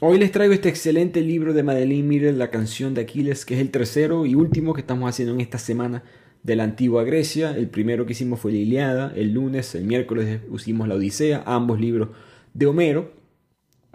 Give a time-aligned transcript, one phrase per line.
[0.00, 3.60] Hoy les traigo este excelente libro de Madeleine Miller, La canción de Aquiles, que es
[3.60, 6.04] el tercero y último que estamos haciendo en esta semana
[6.44, 7.56] de la antigua Grecia.
[7.56, 11.80] El primero que hicimos fue la Iliada, el lunes, el miércoles hicimos la Odisea, ambos
[11.80, 12.10] libros
[12.54, 13.10] de Homero,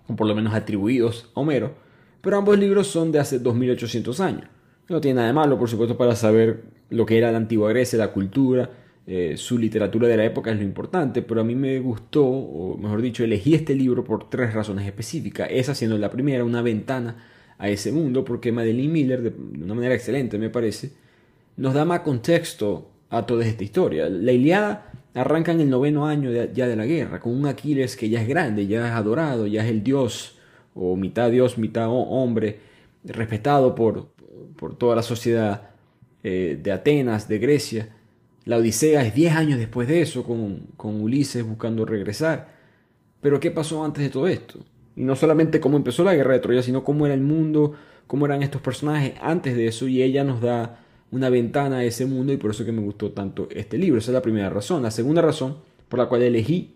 [0.05, 1.73] o por lo menos atribuidos a Homero,
[2.19, 4.49] pero ambos libros son de hace 2800 años.
[4.89, 7.97] No tiene nada de malo, por supuesto, para saber lo que era la antigua Grecia,
[7.97, 8.69] la cultura,
[9.05, 12.77] eh, su literatura de la época es lo importante, pero a mí me gustó, o
[12.77, 15.49] mejor dicho, elegí este libro por tres razones específicas.
[15.51, 17.17] Esa siendo la primera, una ventana
[17.57, 20.91] a ese mundo, porque Madeleine Miller, de una manera excelente me parece,
[21.57, 24.07] nos da más contexto a toda esta historia.
[24.09, 28.09] La Iliada arranca en el noveno año ya de la guerra, con un Aquiles que
[28.09, 30.37] ya es grande, ya es adorado, ya es el dios,
[30.75, 32.59] o mitad dios, mitad hombre,
[33.03, 34.07] respetado por,
[34.55, 35.71] por toda la sociedad
[36.23, 37.89] eh, de Atenas, de Grecia
[38.45, 42.53] la Odisea es 10 años después de eso, con, con Ulises buscando regresar.
[43.21, 44.59] Pero ¿qué pasó antes de todo esto?
[44.95, 47.73] Y no solamente cómo empezó la guerra de Troya, sino cómo era el mundo,
[48.05, 49.87] cómo eran estos personajes antes de eso.
[49.87, 50.79] Y ella nos da
[51.11, 53.99] una ventana a ese mundo y por eso que me gustó tanto este libro.
[53.99, 54.83] Esa es la primera razón.
[54.83, 55.57] La segunda razón
[55.87, 56.75] por la cual elegí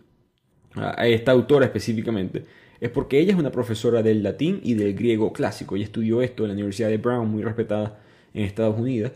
[0.76, 2.46] a esta autora específicamente
[2.80, 5.76] es porque ella es una profesora del latín y del griego clásico.
[5.76, 8.00] Ella estudió esto en la Universidad de Brown, muy respetada
[8.34, 9.12] en Estados Unidos.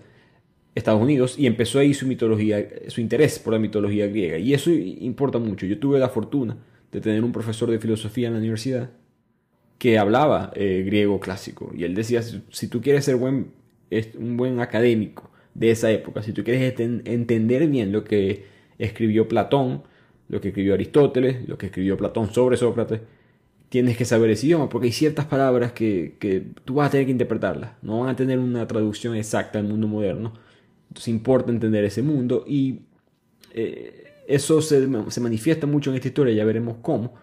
[0.74, 4.38] Estados Unidos y empezó ahí su mitología, su interés por la mitología griega.
[4.38, 5.66] Y eso importa mucho.
[5.66, 6.58] Yo tuve la fortuna
[6.92, 8.90] de tener un profesor de filosofía en la universidad
[9.78, 11.72] que hablaba eh, griego clásico.
[11.76, 13.52] Y él decía, si tú quieres ser buen,
[14.18, 18.46] un buen académico de esa época, si tú quieres entender bien lo que
[18.78, 19.84] escribió Platón,
[20.30, 23.02] lo que escribió Aristóteles, lo que escribió Platón sobre Sócrates,
[23.70, 27.06] tienes que saber ese idioma, porque hay ciertas palabras que, que tú vas a tener
[27.06, 30.34] que interpretarlas, no van a tener una traducción exacta al mundo moderno
[30.92, 32.82] entonces importa entender ese mundo y
[33.54, 37.14] eh, eso se, manifiesta mucho en esta historia, ya veremos cómo.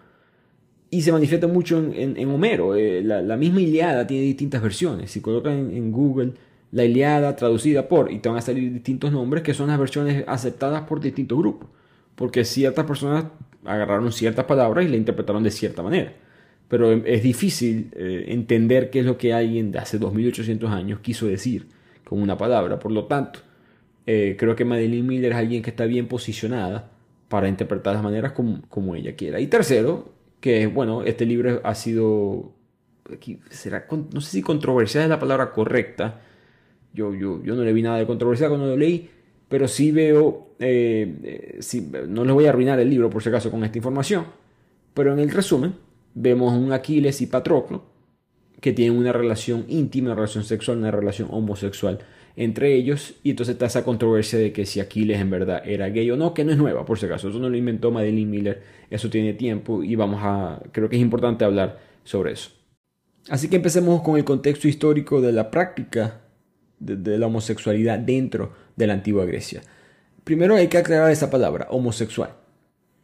[0.89, 2.75] Y se manifiesta mucho en, Homero.
[2.75, 5.11] Eh, la, misma Iliada tiene distintas versiones.
[5.11, 6.33] Si colocan en, Google
[6.71, 10.23] la Iliada traducida por, y te van a salir distintos nombres que son las versiones
[10.27, 11.69] aceptadas por distintos grupos.
[12.15, 13.25] Porque ciertas personas
[13.65, 16.11] agarraron ciertas palabras y la interpretaron de cierta manera.
[16.67, 21.27] Pero es difícil eh, entender qué es lo que alguien de hace 2800 años quiso
[21.27, 21.67] decir
[22.03, 22.79] con una palabra.
[22.79, 23.41] Por lo tanto,
[24.11, 26.89] eh, creo que Madeline Miller es alguien que está bien posicionada
[27.27, 29.39] para interpretar las maneras como, ella quiera.
[29.39, 32.51] Y tercero, que bueno, este libro ha sido,
[33.51, 36.21] será, no sé si controversial es la palabra correcta,
[36.91, 39.11] yo, yo, yo no le vi nada de controversial cuando lo leí,
[39.47, 43.51] pero sí veo, eh, eh, no les voy a arruinar el libro por si acaso
[43.51, 44.25] con esta información,
[44.95, 45.75] pero en el resumen
[46.15, 47.83] vemos un Aquiles y Patroclo
[48.59, 51.99] que tienen una relación íntima, una relación sexual, una relación homosexual
[52.39, 56.09] entre ellos y entonces está esa controversia de que si Aquiles en verdad era gay
[56.09, 58.63] o no, que no es nueva por si acaso, eso no lo inventó Madeline Miller,
[58.89, 62.51] eso tiene tiempo y vamos a, creo que es importante hablar sobre eso.
[63.27, 66.21] Así que empecemos con el contexto histórico de la práctica
[66.79, 69.61] de, la homosexualidad dentro de la antigua Grecia.
[70.23, 72.35] Primero hay que aclarar esa palabra, homosexual.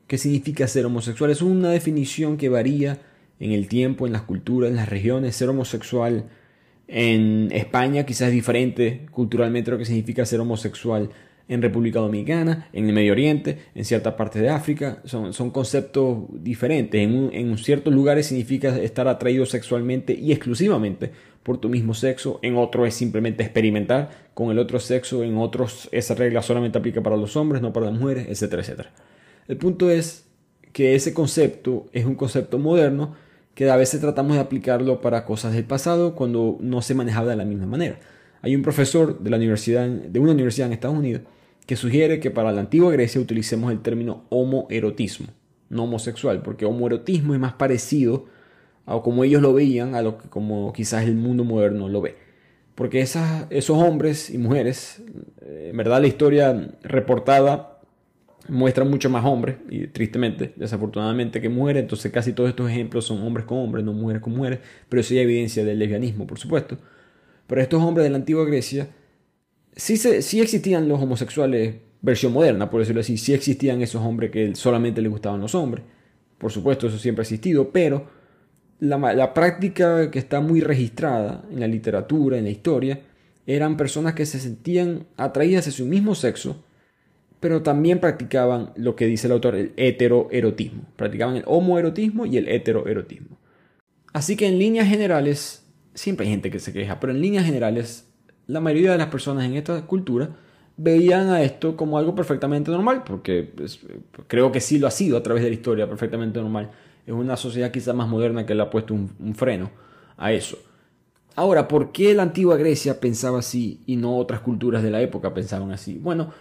[0.08, 1.30] ¿Qué significa ser homosexual?
[1.30, 3.00] Es una definición que varía
[3.42, 5.36] en el tiempo, en las culturas, en las regiones.
[5.36, 6.30] Ser homosexual
[6.88, 11.10] en España quizás es diferente culturalmente lo que significa ser homosexual
[11.48, 15.02] en República Dominicana, en el Medio Oriente, en ciertas partes de África.
[15.06, 17.00] Son, conceptos diferentes.
[17.02, 21.12] En, ciertos lugares significa estar atraído sexualmente y exclusivamente
[21.44, 22.40] por tu mismo sexo.
[22.42, 25.24] En otros es simplemente experimentar con el otro sexo.
[25.24, 28.92] En otros esa regla solamente aplica para los hombres, no para las mujeres, etcétera, etcétera.
[29.48, 30.26] El punto es
[30.74, 33.16] que ese concepto es un concepto moderno
[33.56, 37.38] que a veces tratamos de aplicarlo para cosas del pasado cuando no se manejaba de
[37.38, 37.98] la misma manera.
[38.42, 41.24] Hay un profesor de, la universidad, de una universidad en Estados Unidos
[41.66, 45.28] que sugiere que para la antigua Grecia utilicemos el término homoerotismo,
[45.70, 48.26] no homosexual, porque homoerotismo es más parecido
[48.86, 52.18] a como ellos lo veían a lo que como quizás el mundo moderno lo ve.
[52.76, 55.02] Porque esos hombres y mujeres,
[55.42, 57.75] eh, en verdad la historia reportada
[58.48, 61.84] muestra mucho más hombres, y tristemente, desafortunadamente, que mujeres.
[61.84, 64.60] Entonces, casi todos estos ejemplos son hombres con hombres, no mujeres con mujeres.
[64.90, 66.78] Pero eso hay evidencia del lesbianismo, por supuesto.
[67.48, 68.90] Pero estos hombres de la antigua Grecia,
[69.76, 73.18] sí, se, sí existían los homosexuales, versión moderna, por decirlo así.
[73.18, 75.84] Sí existían esos hombres que solamente les gustaban los hombres.
[76.38, 78.08] Por supuesto, eso siempre ha existido, pero
[78.80, 83.02] la, práctica que está muy registrada en la literatura, en la historia,
[83.48, 86.65] eran personas que se sentían atraídas a su mismo sexo,
[87.40, 90.84] pero también practicaban lo que dice el autor, el heteroerotismo.
[90.96, 93.38] Practicaban el homoerotismo y el heteroerotismo.
[94.14, 98.08] Así que en líneas generales, siempre hay gente que se queja, pero en líneas generales,
[98.48, 100.30] la mayoría de las personas en esta cultura
[100.78, 103.80] veían a esto como algo perfectamente normal, porque pues,
[104.28, 106.72] creo que sí lo ha sido a través de la historia perfectamente normal
[107.06, 109.70] es una sociedad quizá más moderna que le ha puesto un, freno
[110.18, 110.58] a eso.
[111.36, 115.34] Ahora, ¿por qué la antigua Grecia pensaba así y no otras culturas de la época
[115.34, 115.98] pensaban así?
[115.98, 116.32] Bueno,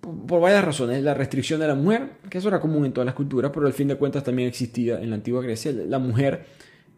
[0.00, 1.02] por, varias razones.
[1.02, 3.72] La restricción de la mujer, que eso era común en todas las culturas, pero al
[3.72, 5.72] fin de cuentas también existía en la antigua Grecia.
[5.72, 6.44] La mujer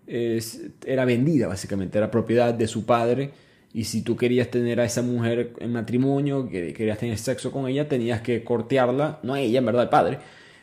[0.07, 3.31] era vendida, básicamente, era propiedad de su padre.
[3.73, 7.69] Y si tú querías tener a esa mujer en matrimonio, que querías tener sexo con
[7.69, 10.19] ella, tenías que cortearla, no a ella, en verdad, al padre,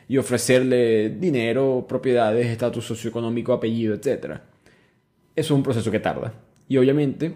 [0.08, 4.08] y ofrecerle dinero, propiedades, estatus socioeconómico, apellido, etc.
[4.24, 4.40] Eso
[5.34, 6.32] es un proceso que tarda.
[6.68, 7.34] Y obviamente,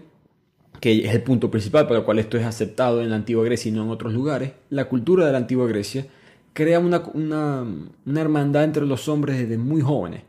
[0.85, 3.69] que es el punto principal para el cual esto es aceptado en la antigua Grecia
[3.69, 6.05] y no en otros lugares, la cultura de la antigua Grecia
[6.53, 10.21] crea una, una, hermandad entre los hombres desde muy jóvenes.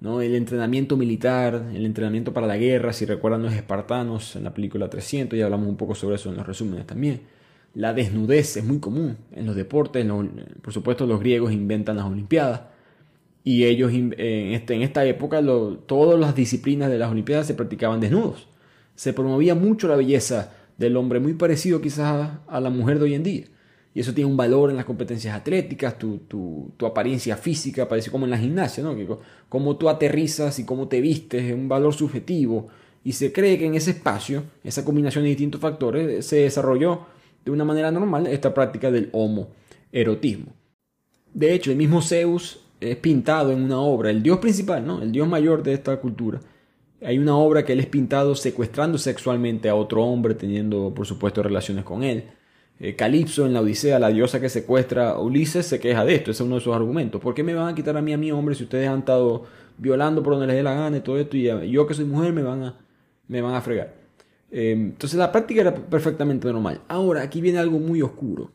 [0.00, 0.20] ¿no?
[0.20, 4.90] El entrenamiento militar, el entrenamiento para la guerra, si recuerdan los espartanos en la película
[4.90, 7.20] 300, y hablamos un poco sobre eso en los resúmenes también
[7.74, 10.04] la desnudez es muy común en los deportes.
[10.60, 12.62] por supuesto, los griegos inventan las Olimpiadas.
[13.44, 14.12] Y ellos en,
[14.54, 15.40] este, en esta época
[15.86, 18.48] todas las disciplinas de las Olimpiadas se practicaban desnudos.
[18.94, 23.14] Se promovía mucho la belleza del hombre, muy parecido quizás a, la mujer de hoy
[23.14, 23.44] en día.
[23.94, 28.24] Y eso tiene un valor en las competencias atléticas, tu, tu, apariencia física, parece como
[28.24, 28.96] en la gimnasia, ¿no?
[28.96, 29.06] Que,
[29.48, 32.68] cómo tú aterrizas y cómo te vistes es un valor subjetivo.
[33.04, 37.06] Y se cree que en ese espacio, esa combinación de distintos factores, se desarrolló
[37.44, 40.52] de una manera normal esta práctica del homoerotismo.
[41.32, 45.02] De hecho, el mismo Zeus es pintado en una obra, el dios principal, ¿no?
[45.02, 46.40] el dios mayor de esta cultura.
[47.04, 51.42] Hay una obra que él es pintado secuestrando sexualmente a otro hombre, teniendo por supuesto
[51.42, 52.24] relaciones con él.
[52.80, 56.30] Eh, Calipso en la Odisea, la diosa que secuestra a Ulises, se queja de esto,
[56.30, 57.20] ese es uno de sus argumentos.
[57.20, 59.44] ¿Por qué me van a quitar a mí a mi hombre si ustedes han estado
[59.76, 62.32] violando por donde les dé la gana y todo esto y yo que soy mujer
[62.32, 62.78] me van a,
[63.28, 63.94] me van a fregar?
[64.50, 66.80] Em, entonces la práctica era perfectamente normal.
[66.88, 68.50] Ahora, aquí viene algo muy oscuro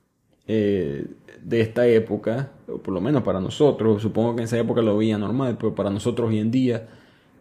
[0.48, 1.06] eh,
[1.44, 4.98] de esta época, o por lo menos para nosotros, supongo que en esa época lo
[4.98, 6.88] veía normal, pero para nosotros hoy en día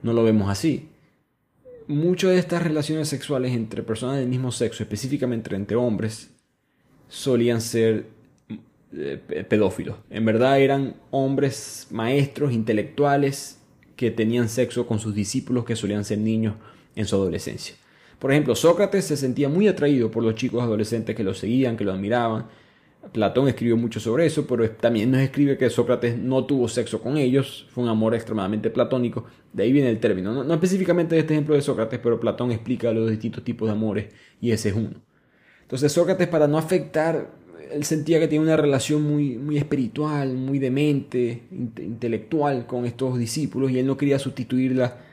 [0.02, 0.88] no lo vemos así.
[1.88, 6.30] Muchas de estas relaciones sexuales entre personas del mismo sexo, específicamente entre hombres,
[7.08, 8.06] solían ser
[8.92, 9.96] eh, pedófilos.
[10.10, 13.58] En verdad eran hombres maestros, intelectuales,
[13.96, 16.54] que tenían sexo con sus discípulos que solían ser niños
[16.94, 17.74] en su adolescencia.
[18.18, 21.84] Por ejemplo, Sócrates se sentía muy atraído por los chicos adolescentes que lo seguían, que
[21.84, 22.46] lo admiraban.
[23.12, 27.16] Platón escribió mucho sobre eso, pero también nos escribe que Sócrates no tuvo sexo con
[27.16, 30.44] ellos, fue un amor extremadamente platónico, de ahí viene el término.
[30.44, 34.14] No, específicamente de este ejemplo de Sócrates, pero Platón explica los distintos tipos de amores
[34.40, 35.02] y ese es uno.
[35.62, 37.30] Entonces Sócrates para no afectar,
[37.70, 43.70] él sentía que tenía una relación muy, muy espiritual, muy demente, intelectual con estos discípulos
[43.70, 45.07] y él no quería sustituirla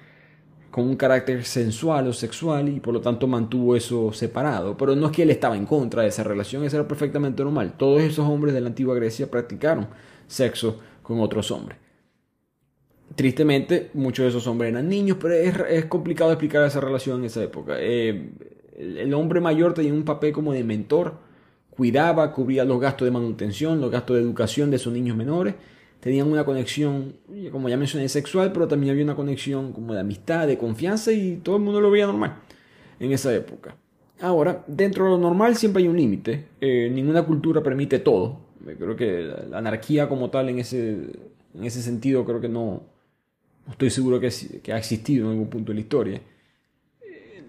[0.76, 4.76] con un carácter sensual o sexual y por lo tanto mantuvo eso separado.
[4.76, 7.76] Pero no es que él estaba en contra de esa relación, eso era perfectamente normal.
[7.78, 9.88] Todos esos hombres de la antigua Grecia practicaron
[10.28, 11.80] sexo con otros hombres.
[13.16, 17.42] Tristemente, muchos de esos hombres eran niños, pero es, complicado explicar esa relación en esa
[17.42, 17.76] época.
[17.80, 18.32] Eh,
[18.78, 21.14] el hombre mayor tenía un papel como de mentor,
[21.70, 25.56] cuidaba, cubría los gastos de manutención, los gastos de educación de sus niños menores
[26.06, 27.16] tenían una conexión,
[27.52, 31.38] como ya mencioné, sexual, pero también había una conexión como de amistad, de confianza y
[31.38, 32.36] todo el mundo lo veía normal
[33.00, 33.76] en esa época.
[34.22, 36.46] Ahora, dentro de lo normal siempre hay un límite.
[36.62, 38.38] Eh, ninguna cultura permite todo.
[38.78, 40.92] Creo que la anarquía como tal en ese,
[41.56, 42.84] en ese sentido creo que no,
[43.66, 44.30] no estoy seguro que,
[44.62, 46.22] que ha existido en algún punto de la historia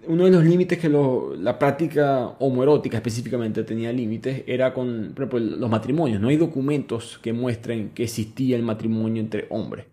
[0.07, 6.21] uno de los límites que la práctica homoerótica específicamente tenía límites era con los matrimonios.
[6.21, 9.85] No hay documentos que muestren que existía el matrimonio entre hombres.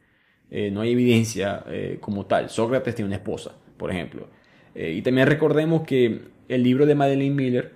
[0.50, 2.50] Eh, no hay evidencia eh, como tal.
[2.50, 4.28] Sócrates tiene una esposa, por ejemplo.
[4.74, 7.74] Eh, y también recordemos que el libro de Madeleine Miller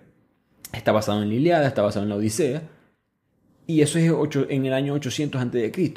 [0.73, 2.63] está basado en la Iliada, está basado en la Odisea.
[3.67, 4.11] Y eso es
[4.49, 5.93] en el año 800 a.C.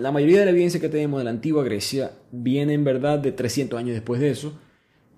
[0.00, 3.32] La mayoría de la evidencia que tenemos de la antigua Grecia viene en verdad de
[3.32, 4.58] 300 años después de eso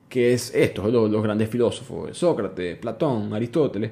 [0.08, 3.90] que es esto, los, grandes filósofos, Sócrates, Platón, Aristóteles,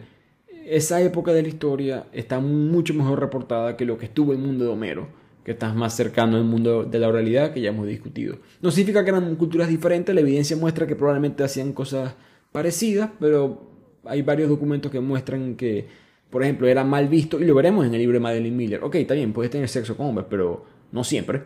[0.67, 4.65] esa época de la historia está mucho mejor reportada que lo que estuvo el mundo
[4.65, 5.09] de Homero,
[5.45, 8.39] que está más cercano al mundo de la oralidad que ya hemos discutido.
[8.63, 12.15] No significa que eran culturas diferentes, la evidencia muestra que probablemente hacían cosas
[12.51, 13.63] parecidas, pero
[14.05, 15.87] hay varios documentos que muestran que,
[16.31, 18.85] por ejemplo, era mal visto, y lo veremos en el libro de Madeleine Miller.
[18.85, 21.43] Ok, está bien, puedes tener sexo con hombres, pero no siempre.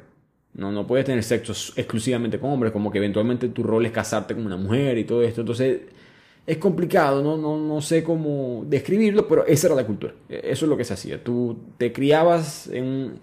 [0.58, 4.34] No, no puedes tener sexo exclusivamente con hombres, como que eventualmente tu rol es casarte
[4.34, 5.42] con una mujer y todo esto.
[5.42, 5.82] Entonces
[6.44, 10.14] es complicado, no, no, no sé cómo describirlo, pero esa era la cultura.
[10.28, 11.22] E, eso es lo que se hacía.
[11.22, 13.20] Tú te criabas en,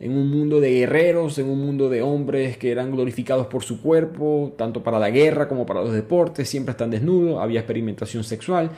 [0.00, 3.82] en un mundo de guerreros, en un mundo de hombres que eran glorificados por su
[3.82, 8.70] cuerpo, tanto para la guerra como para los deportes, siempre están desnudos, había experimentación sexual.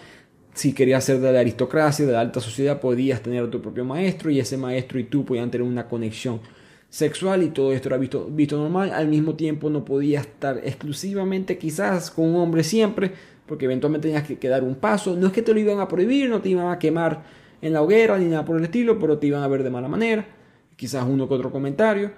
[0.52, 3.85] Si querías ser de la aristocracia, de la alta sociedad, podías tener a tu propio
[3.85, 6.40] maestro y ese maestro y tú podían tener una conexión
[6.91, 8.91] sexual y todo esto era visto, visto normal.
[8.93, 13.13] Al mismo tiempo no podías estar exclusivamente quizás con un hombre siempre,
[13.47, 15.17] porque eventualmente tenías que, dar un paso.
[15.17, 17.23] No es que te lo iban a prohibir, no te iban a quemar
[17.63, 19.89] en la hoguera ni nada por el estilo, pero te iban a ver de mala
[19.89, 20.27] manera,
[20.77, 22.11] quizás uno que otro comentario.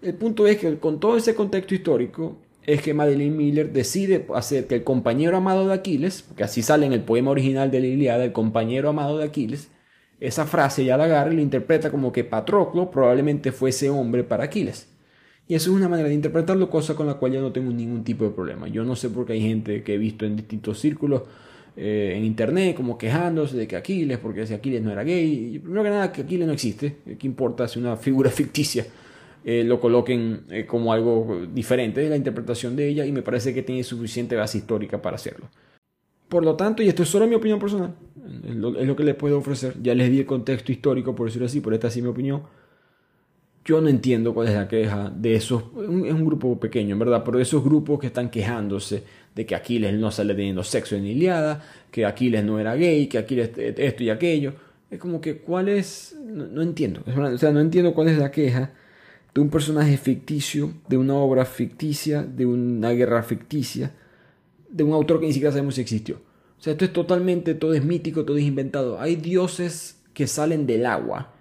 [0.00, 4.66] El punto es que con todo ese contexto histórico es que Madeline Miller decide hacer
[4.66, 7.86] que el compañero amado de Aquiles, porque así sale en el poema original de la
[7.86, 9.70] Iliada, el compañero amado de Aquiles,
[10.20, 14.44] esa frase ya la agarra y lo interpreta como que Patroclo probablemente fuese hombre para
[14.44, 14.88] Aquiles.
[15.46, 18.04] Y eso es una manera de interpretarlo, cosa con la cual yo no tengo ningún
[18.04, 18.68] tipo de problema.
[18.68, 21.22] Yo no sé por qué hay gente que he visto en distintos círculos
[21.74, 25.54] eh, en internet como quejándose de que Aquiles, porque si Aquiles no era gay.
[25.54, 26.96] Y primero que nada, que Aquiles no existe.
[27.18, 28.86] ¿Qué importa si una figura ficticia
[29.44, 33.06] eh, lo coloquen eh, como algo diferente de la interpretación de ella?
[33.06, 35.48] Y me parece que tiene suficiente base histórica para hacerlo.
[36.28, 37.94] Por lo tanto, y esto es solo mi opinión personal,
[38.46, 39.74] es lo, que les puedo ofrecer.
[39.82, 42.42] Ya les di el contexto histórico, por decirlo así, por esta sí mi opinión
[43.68, 47.22] yo no entiendo cuál es la queja de esos, es un grupo pequeño, en verdad,
[47.22, 49.04] pero de esos grupos que están quejándose
[49.34, 53.18] de que Aquiles no sale teniendo sexo en Iliada, que Aquiles no era gay, que
[53.18, 54.54] Aquiles esto y aquello.
[54.90, 56.16] Es como que, ¿cuál es?
[56.18, 57.02] No, entiendo.
[57.06, 58.72] O sea, no entiendo cuál es la queja
[59.34, 63.92] de un personaje ficticio, de una obra ficticia, de una guerra ficticia,
[64.68, 66.16] de un autor que ni siquiera sabemos si existió.
[66.58, 69.00] O sea, esto es totalmente, todo es mítico, todo es inventado.
[69.00, 71.32] Hay dioses que salen del agua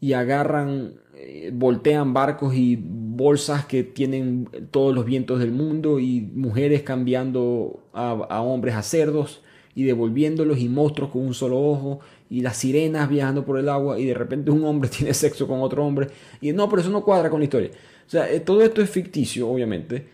[0.00, 6.20] y agarran eh, voltean barcos y bolsas que tienen todos los vientos del mundo y
[6.20, 9.40] mujeres cambiando a, hombres a cerdos
[9.74, 13.98] y devolviéndolos y monstruos con un solo ojo y las sirenas viajando por el agua
[13.98, 16.08] y de repente un hombre tiene sexo con otro hombre
[16.42, 17.70] y no, pero eso no cuadra con la historia.
[18.06, 20.06] O sea, eh, todo esto es ficticio, obviamente,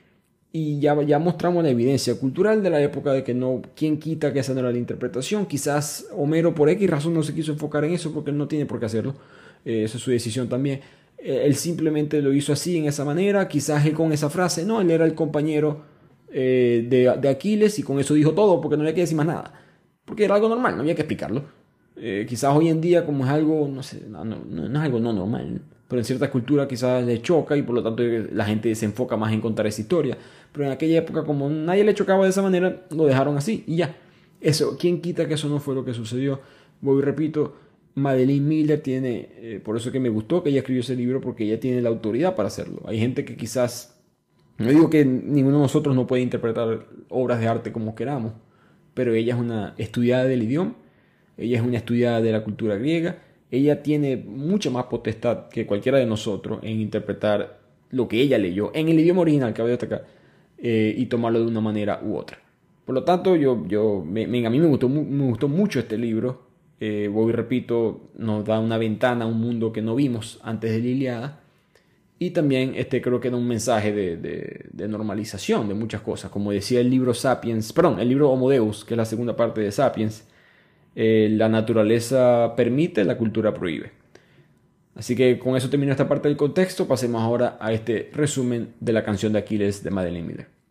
[0.55, 4.35] y ya, ya mostramos la evidencia cultural de la época de que no, ¿quién quita
[4.35, 5.47] que esa no era la interpretación?
[5.47, 8.79] Quizás Homero por X razón no se quiso enfocar en eso porque no tiene por
[8.79, 9.15] qué hacerlo.
[9.65, 10.81] Eh, esa es su decisión también.
[11.17, 14.83] Eh, él simplemente lo hizo así, en esa manera, quizás él con esa frase, no,
[14.83, 15.85] él era el compañero
[16.31, 19.55] eh, de, Aquiles y con eso dijo todo, porque no había que decir más nada.
[20.05, 21.45] Porque era algo normal, no había que explicarlo.
[22.29, 26.01] quizás hoy en día, como es algo, no sé, no, es algo no normal, pero
[26.01, 29.31] en cierta cultura quizás le choca y por lo tanto la gente se enfoca más
[29.31, 30.17] en contar esa historia.
[30.51, 33.77] Pero en aquella época, como nadie le chocaba de esa manera, lo dejaron así y
[33.77, 33.95] ya.
[34.41, 36.41] Eso, ¿quién quita que eso no fue lo que sucedió?
[36.81, 37.57] Voy y repito,
[37.95, 41.45] Madeline Miller tiene, eh, por eso que me gustó que ella escribió ese libro, porque
[41.45, 42.81] ella tiene la autoridad para hacerlo.
[42.87, 44.01] Hay gente que quizás,
[44.57, 48.33] no digo que ninguno de nosotros no puede interpretar obras de arte como queramos,
[48.95, 50.75] pero ella es una estudiada del idioma,
[51.37, 53.19] ella es una estudiada de la cultura griega,
[53.53, 58.73] ella tiene mucha más potestad que cualquiera de nosotros en interpretar lo que ella leyó
[58.75, 60.05] en el idioma original, que a destacar,
[60.59, 62.39] eh, y tomarlo de una manera u otra.
[62.85, 66.53] Por lo tanto, yo, yo, a mí me gustó, me gustó mucho este libro
[66.85, 70.73] eh, voy y repito, nos da una ventana a un mundo que no vimos antes
[70.73, 71.41] de la Iliada.
[72.19, 76.33] Y también este, creo que da un mensaje de, normalización de muchas cosas.
[76.33, 79.61] Como decía el libro Sapiens, perdón, el libro Homo Deus, que es la segunda parte
[79.61, 80.27] de Sapiens,
[80.95, 83.93] eh, la naturaleza permite, la cultura prohíbe.
[84.95, 86.87] Así que con eso termino esta parte del contexto.
[86.87, 90.63] Pasemos ahora a este resumen de la canción de Aquiles de Madeleine Miller.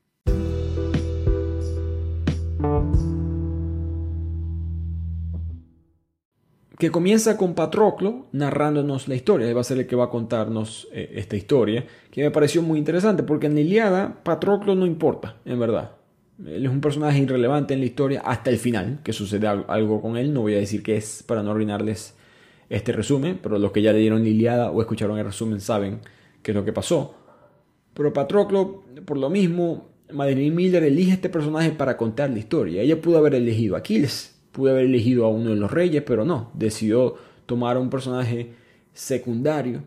[6.81, 9.47] que comienza con Patroclo narrándonos la historia.
[9.47, 12.63] Él va a ser el que va a contarnos eh, esta historia, que me pareció
[12.63, 15.91] muy interesante, porque en la Iliada Patroclo no importa, en verdad.
[16.45, 20.17] Él es un personaje irrelevante en la historia hasta el final, que sucede algo con
[20.17, 20.33] él.
[20.33, 22.15] No voy a decir qué es para no arruinarles
[22.69, 25.99] este resumen, pero los que ya leyeron Iliada o escucharon el resumen saben
[26.41, 27.15] qué es lo que pasó.
[27.93, 32.81] Pero Patroclo, por lo mismo, Madeline Miller elige este personaje para contar la historia.
[32.81, 36.25] Ella pudo haber elegido a Aquiles, Pude haber elegido a uno de los reyes, pero
[36.25, 36.51] no.
[36.53, 38.53] Decidió tomar a un personaje
[38.93, 39.81] secundario,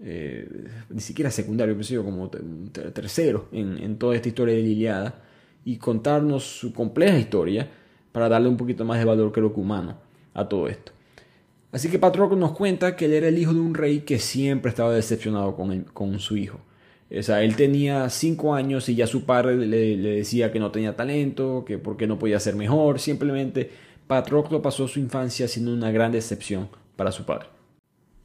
[0.00, 0.48] eh,
[0.88, 5.22] ni siquiera secundario, como tercero en, toda esta historia de Liliada,
[5.68, 7.68] y contarnos su compleja historia
[8.10, 9.98] para darle un poquito más de valor, creo que humano,
[10.32, 10.92] a todo esto.
[11.72, 14.70] Así que Patroclo nos cuenta que él era el hijo de un rey que siempre
[14.70, 16.58] estaba decepcionado con, con su hijo.
[17.14, 20.96] O sea, él tenía cinco años y ya su padre le, decía que no tenía
[20.96, 23.70] talento, que porque no podía ser mejor, simplemente
[24.06, 27.48] Patroclo pasó su infancia siendo una gran decepción para su padre.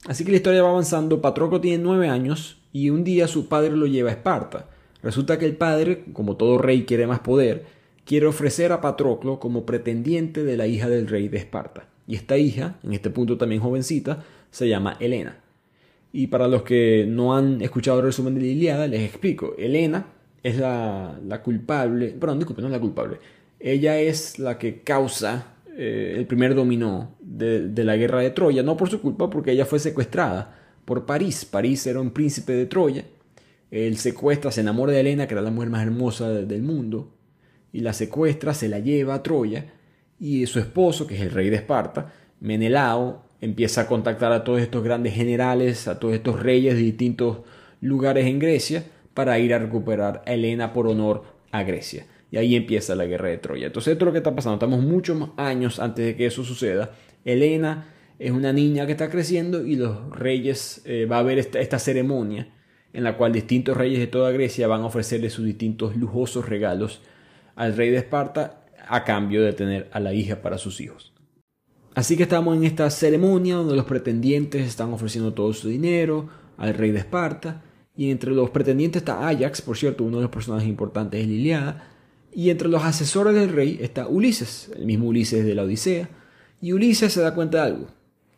[0.06, 1.20] Así que la historia va avanzando.
[1.20, 4.70] Patroclo tiene nueve años y un día su padre lo lleva a Esparta.
[5.04, 7.66] Resulta que el padre, como todo rey quiere más poder,
[8.06, 11.88] quiere ofrecer a Patroclo como pretendiente de la hija del rey de Esparta.
[12.08, 15.38] Y esta hija, en este punto también jovencita, se llama Helena.
[16.12, 19.56] Y para los que no han escuchado el resumen de la Iliada, les explico.
[19.58, 20.06] Helena
[20.42, 23.18] es la, culpable, perdón, disculpe, no es la culpable.
[23.60, 28.62] Ella es la que causa eh, el primer dominó de, de, la guerra de Troya,
[28.62, 30.56] no por su culpa, porque ella fue secuestrada
[30.86, 31.46] por París.
[31.46, 33.06] París era un príncipe de Troya.
[33.74, 37.12] Él secuestra, se enamora de Helena, que era la mujer más hermosa del mundo,
[37.72, 39.66] y la secuestra, se la lleva a Troya,
[40.20, 44.62] y su esposo, que es el rey de Esparta, Menelao, empieza a contactar a todos
[44.62, 47.40] estos grandes generales, a todos estos reyes de distintos
[47.82, 48.84] lugares en Grecia,
[49.16, 52.06] para ir a recuperar a Helena por honor a Grecia.
[52.30, 53.66] Y ahí empieza la guerra de Troya.
[53.66, 54.56] Entonces esto es lo que está pasando.
[54.56, 56.92] Estamos muchos años antes de que eso suceda.
[57.26, 57.88] Helena
[58.20, 61.80] es una niña que está creciendo y los reyes eh, va a haber esta, esta,
[61.80, 62.50] ceremonia
[62.94, 67.02] en la cual distintos reyes de toda Grecia van a ofrecerle sus distintos lujosos regalos
[67.56, 71.14] al rey de Esparta a cambio de tener a la hija para sus hijos.
[71.96, 76.74] Así que estamos en esta ceremonia donde los pretendientes están ofreciendo todo su dinero al
[76.74, 77.62] rey de Esparta
[77.96, 81.90] y entre los pretendientes está Ajax, por cierto, uno de los personajes importantes de Liliada.
[82.34, 86.10] Y entre los asesores del rey está Ulises, el mismo Ulises de la Odisea.
[86.60, 87.88] Y Ulises se da cuenta de algo.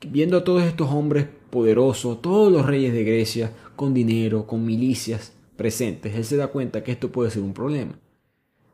[0.08, 5.34] Viendo a todos estos hombres poderosos, todos los reyes de Grecia, con dinero, con milicias
[5.56, 8.00] presentes, él se da cuenta que esto puede ser un problema.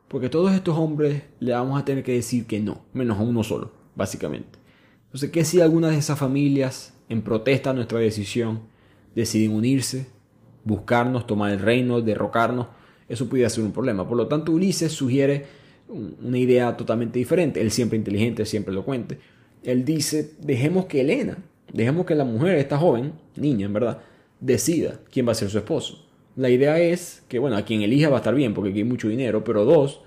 [0.08, 3.42] Porque todos estos hombres le vamos a tener que decir que no, menos a uno
[3.42, 4.58] solo, básicamente.
[5.04, 8.60] Entonces, ¿qué si algunas de esas familias, en protesta a nuestra decisión,
[9.14, 10.06] deciden unirse,
[10.64, 12.68] buscarnos, tomar el reino, derrocarnos,
[13.08, 14.06] eso pudiera ser un problema.
[14.08, 15.46] Por lo tanto, Ulises sugiere
[15.88, 17.60] una idea totalmente diferente.
[17.60, 19.18] Él siempre inteligente, siempre elocuente.
[19.62, 21.38] Él dice, dejemos que Elena,
[21.72, 23.98] dejemos que la mujer, esta joven, niña en verdad,
[24.42, 26.04] decida quién va a ser su esposo.
[26.36, 28.84] La idea es que, bueno, a quien elija va a estar bien porque aquí hay
[28.84, 30.02] mucho dinero, pero dos,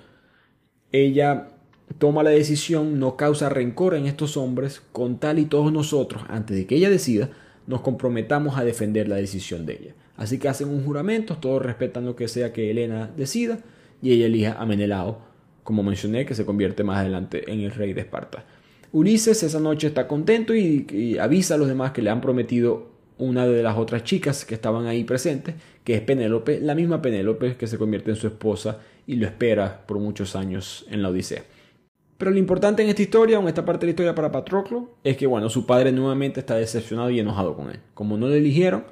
[0.91, 1.47] ella
[1.97, 6.57] toma la decisión, no causa rencor en estos hombres, con tal y todos nosotros, antes
[6.57, 7.29] de que ella decida,
[7.67, 9.95] nos comprometamos a defender la decisión de ella.
[10.17, 13.59] Así que hacen un juramento, todos respetan lo que sea que Helena decida
[14.01, 15.19] y ella elija a Menelao,
[15.63, 18.45] como mencioné, que se convierte más adelante en el rey de Esparta.
[18.91, 23.47] Ulises esa noche está contento y, avisa a los demás que le han prometido una
[23.47, 27.67] de las otras chicas que estaban ahí presentes, que es Penélope, la misma Penélope que
[27.67, 31.43] se convierte en su esposa y lo espera por muchos años en la Odisea.
[32.17, 35.17] Pero lo importante en esta historia, en esta parte de la historia para Patroclo, es
[35.17, 37.79] que bueno, su padre nuevamente está decepcionado y enojado con él.
[37.93, 38.85] Como no lo eligieron,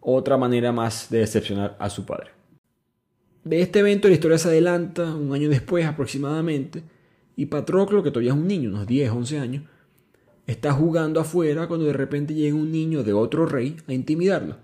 [0.00, 2.30] otra manera más de decepcionar a su padre.
[3.44, 6.82] De este evento la historia se adelanta un año después aproximadamente
[7.36, 9.64] y Patroclo, que todavía es un niño, unos 10, 11 años,
[10.50, 14.56] está jugando afuera cuando de repente llega un niño de otro rey a intimidarlo.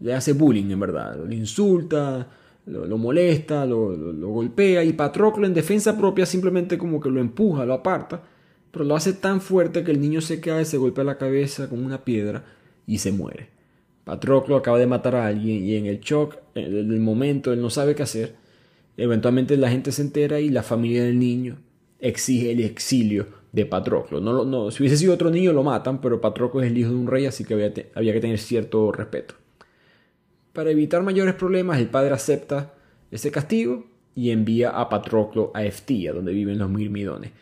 [0.00, 2.28] Le hace bullying en verdad, lo insulta,
[2.66, 7.64] lo, molesta, lo, lo, golpea y Patroclo en defensa propia simplemente como que lo empuja,
[7.64, 8.22] lo aparta,
[8.70, 11.84] pero lo hace tan fuerte que el niño se cae, se golpea la cabeza con
[11.84, 12.44] una piedra
[12.86, 13.48] y se muere.
[14.04, 17.70] Patroclo acaba de matar a alguien y en el shock, en el momento, él no
[17.70, 18.34] sabe qué hacer.
[18.96, 21.58] Eventualmente la gente se entera y la familia del niño
[22.00, 24.20] exige el exilio de Patroclo.
[24.20, 26.96] No, no, si hubiese sido otro niño lo matan, pero Patroclo es el hijo de
[26.96, 29.34] un rey, así que había, había que tener cierto respeto.
[30.52, 32.74] Para evitar mayores problemas, el padre acepta
[33.10, 37.32] ese castigo y envía a Patroclo a Eftía, donde viven los mirmidones.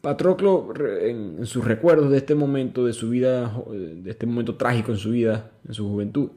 [0.00, 4.98] Patroclo, en, sus recuerdos de este momento de su vida, de este momento trágico en
[4.98, 6.30] su vida, en su juventud,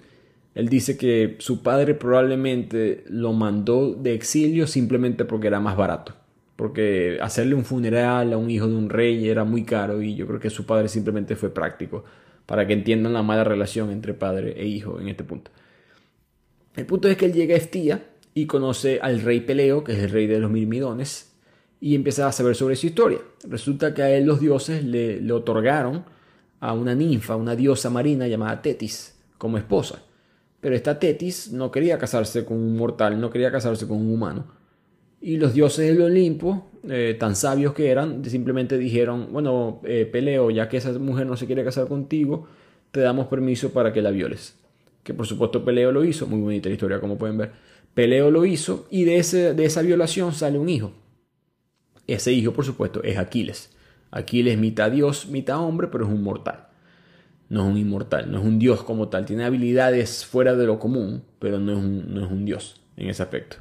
[0.54, 6.14] él dice que su padre probablemente lo mandó de exilio simplemente porque era más barato.
[6.56, 10.28] Porque hacerle un funeral a un hijo de un rey era muy caro y yo
[10.28, 12.04] creo que su padre simplemente fue práctico
[12.46, 15.52] para que entiendan la mala relación entre padre e hijo en este punto.
[16.76, 20.00] El punto es que él llega a Eftía y conoce al rey Peleo, que es
[20.00, 21.32] el rey de los mirmidones,
[21.80, 23.20] y empieza a saber sobre su historia.
[23.48, 26.06] Resulta que a él los dioses le, le otorgaron
[26.60, 30.02] a una ninfa, una diosa marina llamada Tetis, como esposa.
[30.62, 34.46] Pero esta Tetis no quería casarse con un mortal, no quería casarse con un humano.
[35.26, 40.52] Y los dioses del Olimpo, eh, tan sabios que eran, simplemente dijeron, bueno, eh, Peleo,
[40.52, 42.46] ya que esa mujer no se quiere casar contigo,
[42.92, 44.60] te damos permiso para que la violes.
[45.02, 47.54] Que por supuesto Peleo lo hizo, muy bonita la historia como pueden ver.
[47.94, 50.92] Peleo lo hizo y de, ese, de esa violación sale un hijo.
[52.06, 53.74] Ese hijo, por supuesto, es Aquiles.
[54.12, 56.68] Aquiles mitad dios, mitad hombre, pero es un mortal.
[57.48, 59.26] No es un inmortal, no es un dios como tal.
[59.26, 63.24] Tiene habilidades fuera de lo común, pero no es no es un dios en ese
[63.24, 63.56] aspecto.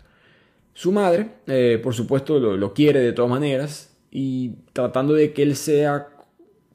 [0.75, 5.57] Su madre, eh, por supuesto, lo, quiere de todas maneras y tratando de que él
[5.57, 6.09] sea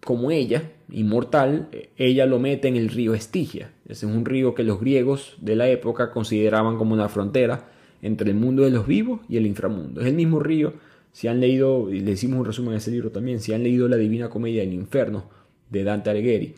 [0.04, 3.72] como ella, inmortal, ella lo mete en el río Estigia.
[3.88, 7.70] Ese es un río que los griegos de la época consideraban como una frontera
[8.02, 10.02] entre el mundo de los vivos y el inframundo.
[10.02, 10.74] Es el mismo río,
[11.12, 13.88] si han leído, y le hicimos un resumen en ese libro también, si han leído
[13.88, 15.26] la Divina Comedia del Infierno
[15.70, 16.56] de Dante Alighieri,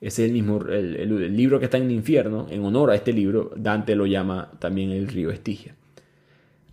[0.00, 3.50] es el mismo, el, libro que está en el infierno, en honor a este libro,
[3.56, 5.74] Dante lo llama también el río Estigia.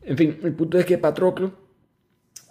[0.05, 1.51] En fin, el punto es que Patroclo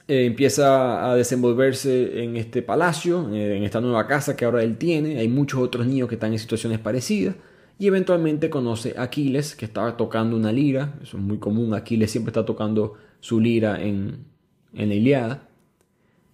[0.09, 4.77] eh, empieza a desenvolverse en este palacio, eh, en esta nueva casa que ahora él
[4.77, 5.19] tiene.
[5.19, 7.37] Hay muchos otros niños que están en situaciones parecidas.
[7.79, 10.99] Y eventualmente conoce a Aquiles, que estaba tocando una lira.
[11.03, 11.75] Eso es muy común.
[11.75, 14.27] Aquiles siempre está tocando su lira en,
[14.75, 15.49] en la Iliada.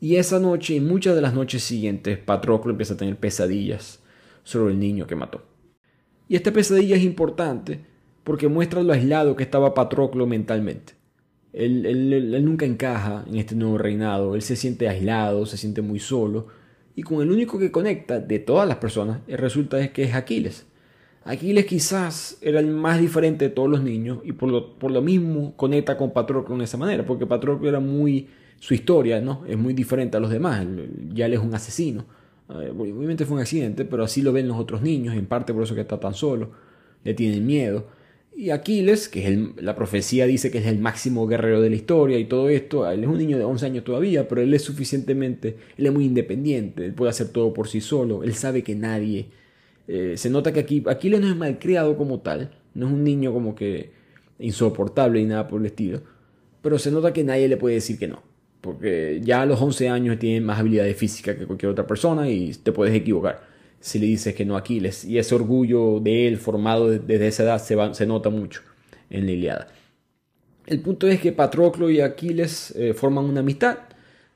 [0.01, 4.01] Y esa noche y muchas de las noches siguientes, Patroclo empieza a tener pesadillas
[4.43, 5.43] sobre el niño que mató.
[6.29, 7.85] Y esta pesadilla es importante
[8.25, 11.00] porque muestra lo aislado que estaba Patroclo mentalmente.
[11.53, 16.47] Él, nunca encaja en este nuevo reinado, él se siente aislado, se siente muy solo,
[16.95, 20.15] y con el único que conecta de todas las personas eh, resulta es que es
[20.15, 20.67] Aquiles.
[21.25, 25.03] Aquiles quizás era el más diferente de todos los niños y por lo, por lo
[25.03, 29.45] mismo conecta con Patroclo de esa manera, porque Patroclo era muy, su historia ¿no?
[29.47, 30.67] es muy diferente a los demás,
[31.13, 32.05] ya él es un asesino.
[32.49, 35.63] Eh, obviamente fue un accidente, pero así lo ven los otros niños, en parte por
[35.63, 36.51] eso que está tan solo,
[37.05, 37.87] le tienen miedo.
[38.41, 42.19] Y Aquiles, que es la profecía dice que es el máximo guerrero de la historia
[42.19, 45.59] y todo esto, él es un niño de 11 años todavía, pero él es suficientemente,
[45.77, 49.27] él es muy independiente, él puede hacer todo por sí solo, él sabe que nadie,
[49.89, 53.31] eh, se nota que aquí, Aquiles no es malcriado como tal, no es un niño
[53.31, 53.91] como que
[54.39, 56.01] insoportable y nada por el estilo,
[56.63, 58.23] pero se nota que nadie le puede decir que no,
[58.63, 62.55] porque ya a los 11 años tiene más habilidades físicas que cualquier otra persona y
[62.55, 63.50] te puedes equivocar
[63.81, 65.05] si le dices que no a Aquiles.
[65.05, 68.63] Y ese orgullo de él formado desde esa edad se, se nota mucho
[69.09, 69.69] en la Iliada.
[70.67, 73.79] El punto es que Patroclo y Aquiles eh, forman una amistad.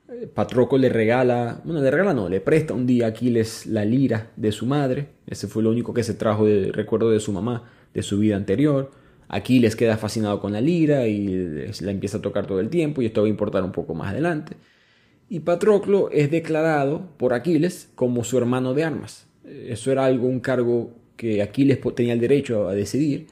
[0.09, 3.85] Eh, Patroclo le regala, bueno, le regala no, le presta un día a Aquiles la
[3.85, 5.09] lira de su madre.
[5.27, 8.37] Ese fue lo único que se trajo de recuerdo de su mamá, de su vida
[8.37, 8.91] anterior.
[9.29, 13.07] Aquiles queda fascinado con la lira y la empieza a tocar todo el tiempo y
[13.07, 14.57] esto va a importar un poco más adelante.
[15.29, 19.27] Y Patroclo es declarado por Aquiles como su hermano de armas.
[19.45, 23.27] Eso era algo, un cargo que Aquiles tenía el derecho a decidir,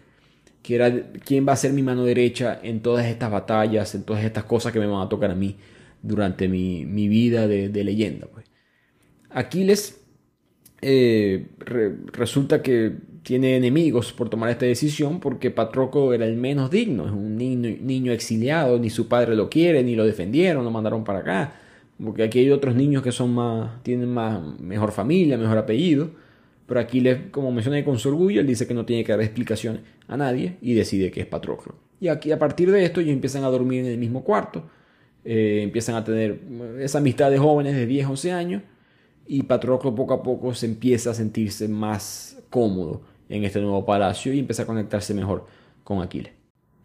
[0.62, 4.24] que era quién va a ser mi mano derecha en todas estas batallas, en todas
[4.24, 5.56] estas cosas que me van a tocar a mí
[6.02, 8.26] durante mi, vida de, leyenda.
[8.26, 8.46] Pues.
[9.30, 10.00] Aquiles
[10.80, 11.46] eh,
[12.12, 17.12] resulta que tiene enemigos por tomar esta decisión porque Patroco era el menos digno, es
[17.12, 21.20] un niño, niño exiliado, ni su padre lo quiere, ni lo defendieron, lo mandaron para
[21.20, 21.61] acá.
[22.04, 26.10] Porque aquí hay otros niños que son más, tienen más, mejor familia, mejor apellido.
[26.66, 29.80] Pero aquí, como mencioné con su orgullo, él dice que no tiene que dar explicación
[30.08, 31.74] a nadie y decide que es Patroclo.
[32.00, 34.64] Y aquí a partir de esto ellos empiezan a dormir en el mismo cuarto,
[35.24, 36.40] eh, empiezan a tener
[36.80, 38.62] esa amistad de jóvenes de 10, 11 años
[39.26, 44.32] y Patroclo poco a poco se empieza a sentirse más cómodo en este nuevo palacio
[44.32, 45.46] y empieza a conectarse mejor
[45.84, 46.32] con Aquiles.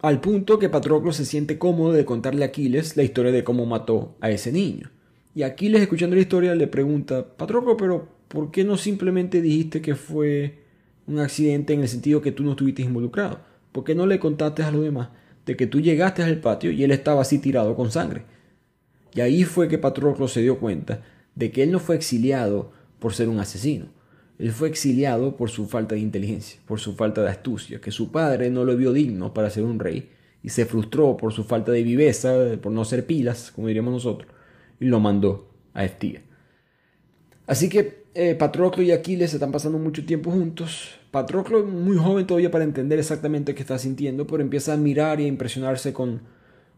[0.02, 3.66] Al punto que Patroclo se siente cómodo de contarle a Aquiles la historia de cómo
[3.66, 4.92] mató a ese niño.
[5.38, 9.94] Y Aquiles, escuchando la historia, le pregunta, Patroclo, pero ¿por qué no simplemente dijiste que
[9.94, 10.64] fue
[11.06, 13.42] un accidente en el sentido que tú no estuviste involucrado?
[13.72, 15.10] ¿Por qué no le contaste a los demás
[15.46, 18.24] de que tú llegaste al patio y él estaba así tirado con sangre?
[19.14, 21.04] Y ahí fue que Patroclo se dio cuenta
[21.36, 23.90] de que él no fue exiliado por ser un asesino.
[24.40, 28.12] Él fue exiliado por su falta de inteligencia, por su falta de astucia, que su
[28.12, 30.10] padre no lo vio digno para ser un rey
[30.42, 34.32] y se frustró por su falta de viveza, por no ser pilas, como diríamos nosotros
[34.80, 36.22] y lo mandó a Estiga.
[37.46, 40.96] Así que eh, Patroclo y Aquiles están pasando mucho tiempo juntos.
[41.12, 45.26] Patroclo muy joven todavía para entender exactamente qué está sintiendo, pero empieza a mirar y
[45.26, 46.22] a impresionarse con,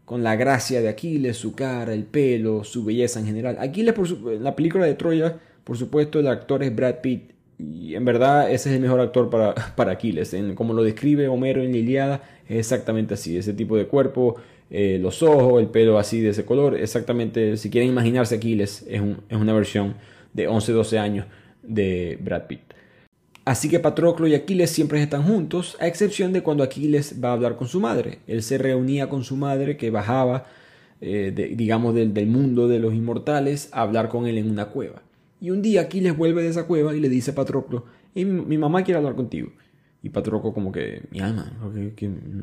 [0.04, 3.56] con la gracia de Aquiles, su cara, el pelo, su belleza en general.
[3.58, 7.32] Aquiles, por en la película de Troya, por supuesto, el actor es Brad Pitt.
[7.58, 10.34] Y en verdad ese es el mejor actor para, para Aquiles.
[10.34, 13.36] En, como lo describe Homero en la Iliada, es exactamente así.
[13.36, 14.36] Ese tipo de cuerpo,
[14.70, 16.76] eh, los ojos, el pelo así de ese color.
[16.76, 19.96] Exactamente, si quieren imaginarse Aquiles, es, es una versión
[20.32, 21.26] de 11-12 años
[21.62, 22.70] de Brad Pitt.
[23.44, 27.32] Así que Patroclo y Aquiles siempre están juntos, a excepción de cuando Aquiles va a
[27.32, 28.18] hablar con su madre.
[28.26, 30.46] Él se reunía con su madre que bajaba,
[31.00, 35.02] eh, digamos, del, mundo de los inmortales a hablar con él en una cueva.
[35.40, 38.84] Y un día Aquiles vuelve de esa cueva y le dice a Patroclo, mi, mamá
[38.84, 39.50] quiere hablar contigo.
[40.02, 41.52] Y Patroco como que, mi alma,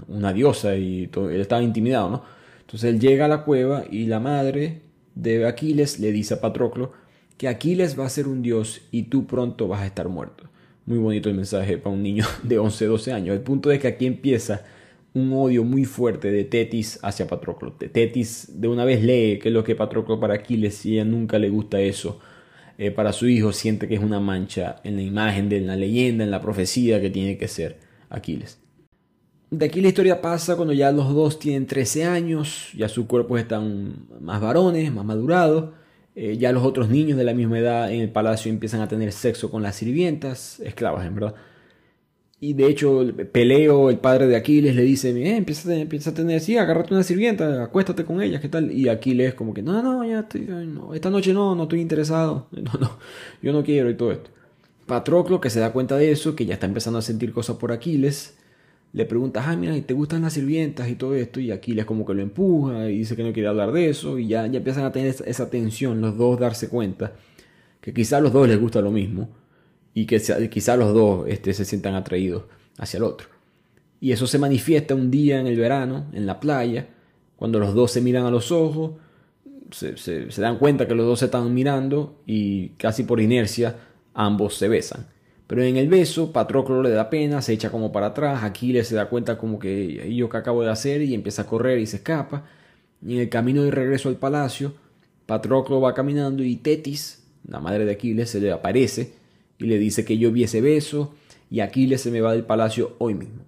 [0.08, 2.24] una diosa y todo, él estaba intimidado, ¿no?
[2.62, 4.82] Entonces él llega a la cueva y la madre
[5.16, 6.92] de Aquiles le dice a Patroclo
[7.38, 10.46] que Aquiles va a ser un dios y tú pronto vas a estar muerto.
[10.86, 13.36] Muy bonito el mensaje para un niño de 11, 12 años.
[13.36, 14.64] El punto es que aquí empieza
[15.14, 17.72] un odio muy fuerte de Tetis hacia Patroclo.
[17.74, 21.40] Tetis de una vez lee que es lo que Patroclo para Aquiles y ella nunca
[21.40, 22.20] le gusta eso.
[22.78, 26.24] Eh, para su hijo, siente que es una mancha en la imagen de la leyenda,
[26.24, 27.78] en la profecía que tiene que ser
[28.10, 28.60] Aquiles.
[29.50, 33.40] De aquí la historia pasa cuando ya los dos tienen 13 años, ya sus cuerpos
[33.40, 35.72] están más varones, más madurados,
[36.16, 39.12] eh, ya los otros niños de la misma edad en el palacio empiezan a tener
[39.12, 41.36] sexo con las sirvientas, esclavas en verdad.
[42.40, 45.72] Y de hecho, Peleo, el padre de Aquiles, le dice, eh, empieza,
[46.12, 48.72] a tener, sí, agárrate una sirvienta, acuéstate con ella, ¿qué tal?
[48.72, 52.48] Y Aquiles como que, no, no, ya estoy, no, esta noche no, no estoy interesado,
[52.52, 53.00] no, no,
[53.42, 54.30] yo no quiero y todo esto.
[54.86, 57.72] Patroclo, que se da cuenta de eso, que ya está empezando a sentir cosas por
[57.72, 58.38] Aquiles,
[58.94, 61.40] le pregunta, ah, mira, ¿te gustan las sirvientas y todo esto?
[61.40, 64.28] Y Aquiles como que lo empuja y dice que no quiere hablar de eso, y
[64.28, 67.14] ya, ya empiezan a tener esa, esa tensión, los dos darse cuenta,
[67.82, 69.30] que quizá a los dos les gusta lo mismo
[69.98, 72.44] y que quizá los dos este, se sientan atraídos
[72.78, 73.30] hacia el otro.
[74.00, 76.88] Y eso se manifiesta un día en el verano, en la playa,
[77.36, 78.92] cuando los dos se miran a los ojos,
[79.72, 83.76] se, dan cuenta que los dos se están mirando y casi por inercia
[84.14, 85.08] ambos se besan.
[85.48, 88.94] Pero en el beso, Patroclo le da pena, se echa como para atrás, Aquiles se
[88.94, 91.98] da cuenta como que yo que acabo de hacer y empieza a correr y se
[91.98, 92.46] escapa.
[93.04, 94.76] Y en el camino de regreso al palacio,
[95.26, 99.26] Patroclo va caminando y Tetis, la madre de Aquiles, se le aparece
[99.60, 101.14] y le dice que yo vi ese beso
[101.50, 103.44] y Aquiles se me va del palacio hoy mismo.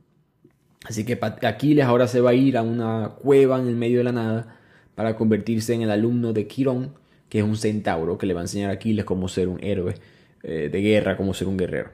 [0.86, 4.06] Así que Aquiles ahora se va a ir a una cueva en el medio de
[4.06, 4.60] la nada
[4.96, 6.94] para convertirse en el alumno de Quirón,
[7.28, 9.96] que es un centauro que le va a enseñar a Aquiles cómo ser un héroe
[10.44, 11.92] eh, de guerra, cómo ser un guerrero.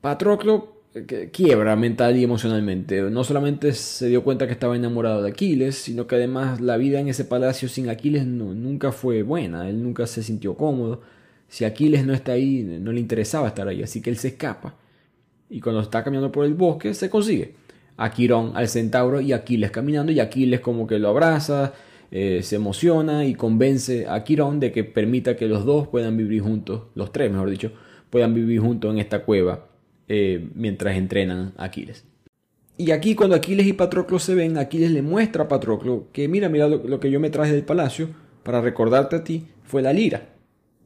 [0.00, 3.02] Patroclo eh, quiebra mental y emocionalmente.
[3.02, 6.98] No solamente se dio cuenta que estaba enamorado de Aquiles, sino que además la vida
[7.00, 9.68] en ese palacio sin Aquiles nunca fue buena.
[9.68, 11.02] Él nunca se sintió cómodo
[11.50, 14.76] si Aquiles no está ahí, no le interesaba estar ahí, así que él se escapa.
[15.50, 17.54] Y cuando está caminando por el bosque, se consigue
[17.96, 20.12] a Quirón, al centauro y Aquiles caminando.
[20.12, 21.72] Y Aquiles como que lo abraza,
[22.12, 26.40] eh, se emociona y convence a Quirón de que permita que los dos puedan vivir
[26.40, 27.72] juntos, los tres mejor dicho,
[28.10, 29.66] puedan vivir juntos en esta cueva
[30.06, 32.04] eh, mientras entrenan a Aquiles.
[32.76, 36.48] Y aquí cuando Aquiles y Patroclo se ven, Aquiles le muestra a Patroclo que mira,
[36.48, 38.08] mira lo que yo me traje del palacio
[38.44, 40.39] para recordarte a ti fue la lira.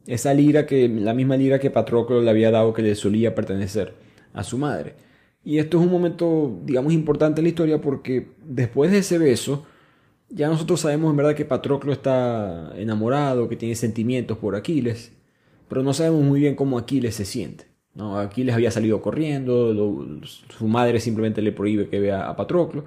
[0.07, 3.93] Esa lira que, la misma lira que Patroclo le había dado que le solía pertenecer
[4.33, 4.95] a su madre.
[5.43, 9.65] Y esto es un momento, digamos, importante en la historia porque después de ese beso,
[10.29, 15.11] ya nosotros sabemos en verdad que Patroclo está enamorado, que tiene sentimientos por Aquiles,
[15.67, 17.65] pero no sabemos muy bien cómo Aquiles se siente.
[17.93, 18.19] ¿no?
[18.19, 19.73] Aquiles había salido corriendo,
[20.23, 22.85] su madre simplemente le prohíbe que vea a Patroclo,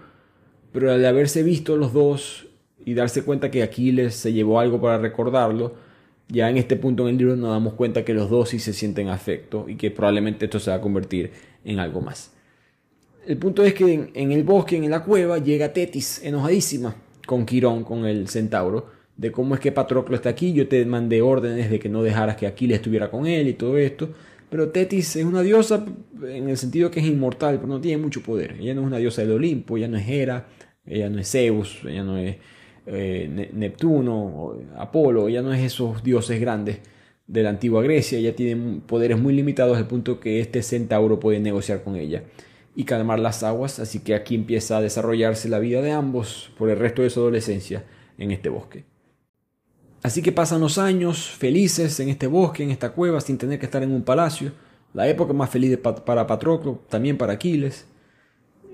[0.73, 2.47] pero al haberse visto los dos
[2.85, 5.75] y darse cuenta que Aquiles se llevó algo para recordarlo,
[6.29, 8.73] ya en este punto en el libro nos damos cuenta que los dos sí se
[8.73, 11.31] sienten afecto y que probablemente esto se va a convertir
[11.65, 12.33] en algo más.
[13.27, 17.85] El punto es que en, el bosque, en la cueva, llega Tetis enojadísima con Quirón,
[17.85, 18.87] con el centauro,
[19.17, 22.37] de cómo es que Patroclo está aquí, yo te mandé órdenes de que no dejaras
[22.37, 24.11] que Aquiles estuviera con él y todo esto.
[24.49, 25.85] Pero Tetis es una diosa
[26.27, 28.57] en el sentido que es inmortal, pero no tiene mucho poder.
[28.61, 30.49] Ella no es una diosa del Olimpo, ella no es Hera,
[30.87, 32.37] ella no es Zeus, ella no es
[32.91, 36.81] eh, Neptuno, Apolo, ya no es esos dioses grandes
[37.27, 41.41] de la antigua Grecia, ya tiene poderes muy limitados al punto que este centauro puede
[41.41, 42.23] negociar con ella
[42.75, 46.71] y calmar las aguas, así que aquí empieza a desarrollarse la vida de ambos por
[46.71, 47.85] el resto de su adolescencia
[48.17, 48.85] en este bosque.
[50.03, 53.67] Así que pasan los años felices en este bosque, en esta cueva, sin tener que
[53.67, 54.53] estar en un palacio.
[54.95, 57.87] La época más feliz para Patroclo, también para Aquiles.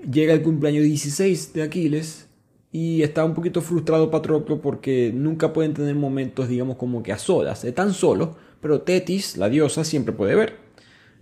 [0.09, 2.29] Llega el cumpleaños 16 de Aquiles
[2.75, 7.17] y está un poquito frustrado Patroclo porque nunca pueden tener momentos, digamos, como que a
[7.17, 7.63] solas.
[7.63, 10.57] Están solos, pero Tetis, la diosa, siempre puede ver.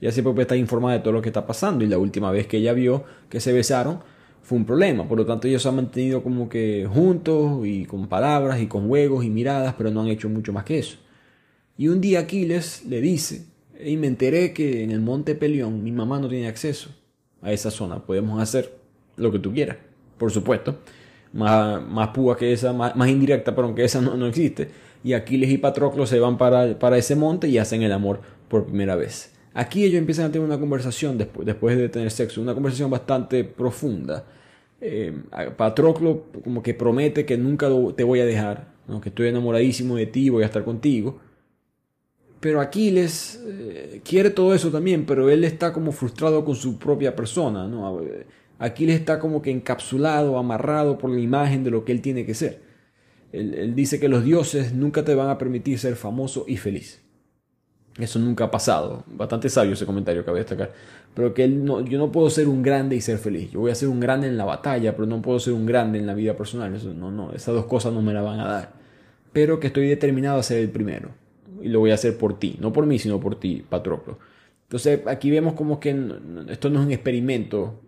[0.01, 1.85] Ella siempre puede estar informada de todo lo que está pasando.
[1.85, 3.99] Y la última vez que ella vio que se besaron
[4.41, 5.07] fue un problema.
[5.07, 8.87] Por lo tanto, ellos se han mantenido como que juntos y con palabras y con
[8.87, 10.97] juegos y miradas, pero no han hecho mucho más que eso.
[11.77, 13.45] Y un día Aquiles le dice,
[13.79, 16.89] y me enteré que en el monte Pelión mi mamá no tiene acceso
[17.43, 18.03] a esa zona.
[18.03, 18.75] Podemos hacer
[19.17, 19.77] lo que tú quieras,
[20.17, 20.79] por supuesto
[21.33, 24.69] más, más púa que esa, más, indirecta, pero aunque esa no, no, existe.
[25.03, 28.65] Y Aquiles y Patroclo se van para, para ese monte y hacen el amor por
[28.65, 29.33] primera vez.
[29.53, 33.43] Aquí ellos empiezan a tener una conversación después, después de tener sexo, una conversación bastante
[33.43, 34.23] profunda.
[34.79, 35.13] Eh,
[35.57, 40.29] Patroclo como que promete que nunca te voy a dejar, que estoy enamoradísimo de ti,
[40.29, 41.19] voy a estar contigo.
[42.39, 47.15] Pero Aquiles eh, quiere todo eso también, pero él está como frustrado con su propia
[47.15, 47.67] persona.
[47.67, 48.01] ¿no?
[48.63, 52.33] Aquiles está como que encapsulado, amarrado por la imagen de lo que él tiene que
[52.33, 52.61] ser.
[53.33, 57.01] Él, dice que los dioses nunca te van a permitir ser famoso y feliz.
[57.99, 59.03] Eso nunca ha pasado.
[59.05, 60.71] Bastante sabio ese comentario que voy a destacar.
[61.13, 63.51] Pero que él no, yo no puedo ser un grande y ser feliz.
[63.51, 65.99] Yo voy a ser un grande en la batalla, pero no puedo ser un grande
[65.99, 66.73] en la vida personal.
[66.73, 68.73] Eso, no, no, esas dos cosas no me la van a dar.
[69.33, 71.09] Pero que estoy determinado a ser el primero.
[71.61, 74.19] y lo voy a hacer por ti, no por mí, sino por ti, Patroclo.
[74.63, 75.89] Entonces aquí vemos como que
[76.47, 77.81] esto no es un experimento,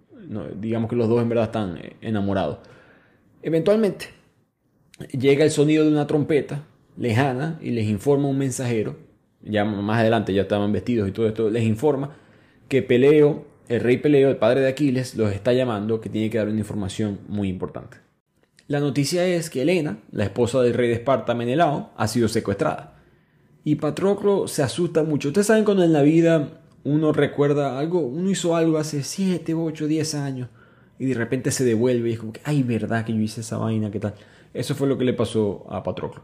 [0.60, 2.60] digamos que los dos en verdad están enamorados.
[3.42, 4.08] Eventualmente
[5.12, 6.66] llega el sonido de una trompeta
[6.98, 8.98] lejana y les informa un mensajero,
[9.42, 12.16] ya más adelante ya estaban vestidos y todo esto, les informa
[12.68, 16.38] que Peleo, el rey Peleo, el padre de Aquiles, los está llamando, que tiene que
[16.38, 17.98] dar una información muy importante.
[18.68, 22.96] La noticia es que Helena, la esposa del rey de Esparta Menelao, ha sido secuestrada.
[23.64, 25.28] Y Patroclo se asusta mucho.
[25.28, 29.88] Ustedes saben cuando en la vida uno recuerda algo, uno hizo algo hace 7, 8,
[29.88, 30.50] 10 años
[31.00, 33.58] y de repente se devuelve y es como que, ay, verdad que yo hice esa
[33.58, 34.14] vaina, ¿qué tal?
[34.54, 36.22] Eso fue lo que le pasó a Patroclo.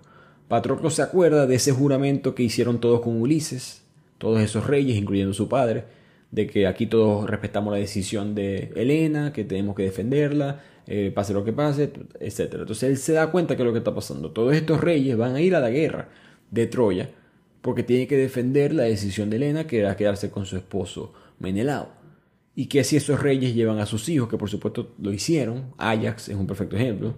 [0.48, 3.82] Patroclo se acuerda de ese juramento que hicieron todos con Ulises,
[4.20, 5.86] todos esos reyes, incluyendo su padre,
[6.30, 11.34] de que aquí todos respetamos la decisión de Helena, que tenemos que defenderla, eh, pase
[11.34, 12.54] lo que pase, etc.
[12.60, 14.32] Entonces él se da cuenta que lo que está pasando.
[14.32, 16.10] Todos estos reyes van a ir a la guerra
[16.52, 17.10] de Troya
[17.62, 21.90] porque tienen que defender la decisión de Helena, que era quedarse con su esposo Menelao.
[22.56, 26.30] Y que si esos reyes llevan a sus hijos, que por supuesto lo hicieron, Ajax
[26.30, 27.16] es un perfecto ejemplo,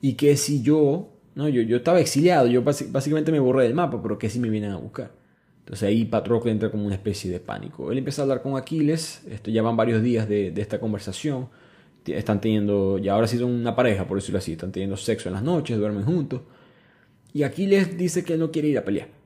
[0.00, 4.00] y que si yo, no, yo, yo estaba exiliado, yo básicamente me borré del mapa,
[4.02, 5.12] pero que si me vienen a buscar.
[5.60, 7.90] Entonces ahí Patroclo entra como una especie de pánico.
[7.90, 11.48] Él empieza a hablar con Aquiles, esto ya van varios días de, de esta conversación,
[12.06, 15.34] están teniendo, y ahora sí son una pareja, por decirlo así, están teniendo sexo en
[15.34, 16.42] las noches, duermen juntos.
[17.32, 19.23] Y Aquiles dice que él no quiere ir a pelear.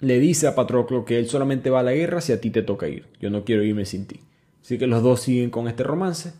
[0.00, 2.62] Le dice a Patroclo que él solamente va a la guerra si a ti te
[2.62, 3.06] toca ir.
[3.20, 4.20] Yo no quiero irme sin ti.
[4.62, 6.32] Así que los dos siguen con este romance,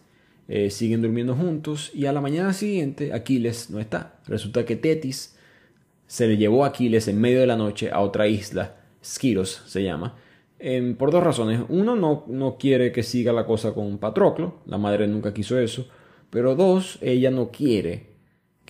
[0.49, 4.21] eh, siguen durmiendo juntos y a la mañana siguiente Aquiles no está.
[4.27, 5.37] Resulta que Tetis
[6.07, 9.83] se le llevó a Aquiles en medio de la noche a otra isla, Skiros se
[9.83, 10.17] llama,
[10.63, 11.63] Em, por dos razones.
[11.71, 15.89] Uno, no, no quiere que siga la cosa con Patroclo, la madre nunca quiso eso.
[16.29, 18.10] Pero dos, ella no quiere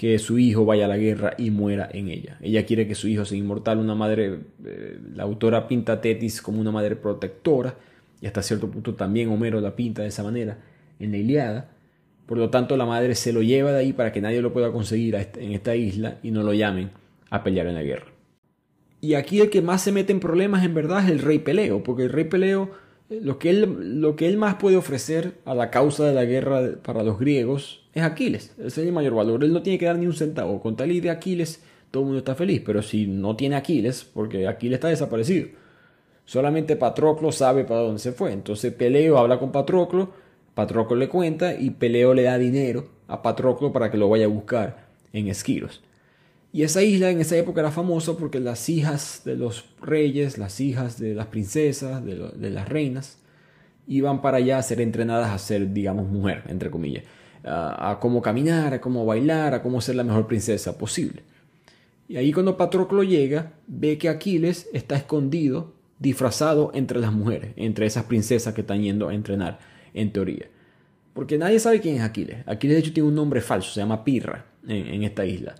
[0.00, 2.38] que su hijo vaya a la guerra y muera en ella.
[2.40, 3.76] Ella quiere que su hijo sea inmortal.
[3.76, 7.74] Una madre, eh, la autora pinta Tetis como una madre protectora,
[8.18, 10.56] y hasta cierto punto también Homero la pinta de esa manera
[10.98, 11.68] en la Iliada.
[12.24, 14.72] Por lo tanto, la madre se lo lleva de ahí para que nadie lo pueda
[14.72, 16.92] conseguir en esta isla y no lo llamen
[17.28, 18.06] a pelear en la guerra.
[19.02, 21.82] Y aquí el que más se mete en problemas en verdad es el rey Peleo,
[21.82, 22.70] porque el rey Peleo,
[23.10, 26.24] eh, lo que él, lo que él más puede ofrecer a la causa de la
[26.24, 28.54] guerra para los griegos es Aquiles.
[28.58, 29.42] Es el mayor valor.
[29.44, 30.60] Él no tiene que dar ni un centavo.
[30.60, 32.62] Con tal y de Aquiles, todo el mundo está feliz.
[32.64, 35.48] Pero si no tiene Aquiles, porque Aquiles está desaparecido,
[36.24, 38.32] solamente Patroclo sabe para dónde se fue.
[38.32, 40.12] Entonces Peleo habla con Patroclo,
[40.54, 44.28] Patroclo le cuenta y Peleo le da dinero a Patroclo para que lo vaya a
[44.28, 45.82] buscar en Esquiros.
[46.52, 50.60] Y esa isla en esa época era famosa porque las hijas de los reyes, las
[50.60, 53.18] hijas de las princesas, de, las reinas,
[53.86, 57.04] iban para allá a ser entrenadas a ser, digamos, mujer, entre comillas,
[57.44, 61.22] a, cómo caminar, a cómo bailar, a cómo ser la mejor princesa posible.
[62.08, 67.86] Y ahí cuando Patroclo llega, ve que Aquiles está escondido, disfrazado entre las mujeres, entre
[67.86, 69.58] esas princesas que están yendo a entrenar,
[69.94, 70.48] en teoría.
[71.14, 72.38] Porque nadie sabe quién es Aquiles.
[72.46, 75.54] Aquiles de hecho tiene un nombre falso, se llama Pirra en esta isla.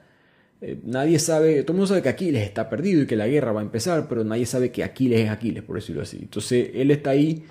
[0.63, 3.53] Eh, nadie sabe, todo el mundo sabe que Aquiles está perdido y que la guerra
[3.53, 6.19] va a empezar, pero nadie sabe que Aquiles es Aquiles, por decirlo así.
[6.21, 7.45] Entonces él está ahí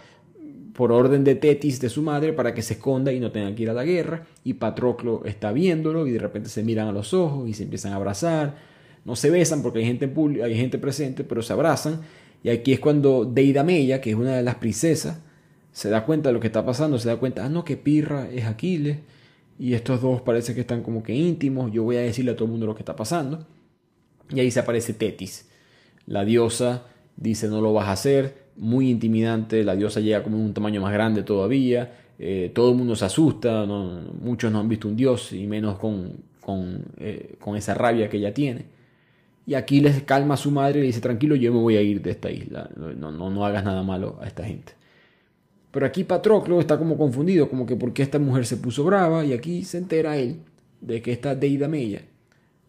[0.73, 3.63] por orden de Tetis de su madre para que se esconda y no tenga que
[3.63, 4.27] ir a la guerra.
[4.43, 7.93] Y Patroclo está viéndolo y de repente se miran a los ojos y se empiezan
[7.93, 8.55] a abrazar.
[9.05, 10.11] No se besan porque hay gente,
[10.43, 12.01] hay gente presente, pero se abrazan.
[12.43, 15.19] Y aquí es cuando Deidamella, que es una de las princesas,
[15.71, 18.29] se da cuenta de lo que está pasando, se da cuenta, ah, no, que Pirra
[18.29, 18.97] es Aquiles
[19.57, 22.45] y estos dos parece que están como que íntimos, yo voy a decirle a todo
[22.45, 23.45] el mundo lo que está pasando.
[24.29, 25.49] Y ahí se aparece Tetis.
[26.05, 26.85] La diosa
[27.17, 30.93] dice no lo vas a hacer, muy intimidante, la diosa llega como un tamaño más
[30.93, 35.47] grande todavía, eh, todo el mundo se asusta, muchos no han visto un dios y
[35.47, 38.65] menos con, con, eh, con esa rabia que ella tiene.
[39.47, 41.81] Y aquí les calma a su madre y le dice, tranquilo, yo me voy a
[41.81, 44.73] ir de esta isla, no, no, no hagas nada malo a esta gente.
[45.71, 49.33] Pero aquí Patroclo está como confundido, como que porque esta mujer se puso brava y
[49.33, 50.41] aquí se entera él
[50.81, 51.69] de que esta Deida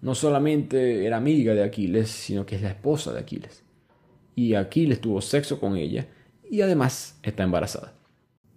[0.03, 3.63] no solamente era amiga de Aquiles, sino que es la esposa de Aquiles.
[4.41, 6.07] Y Aquiles tuvo sexo con ella
[6.49, 7.93] y además está embarazada.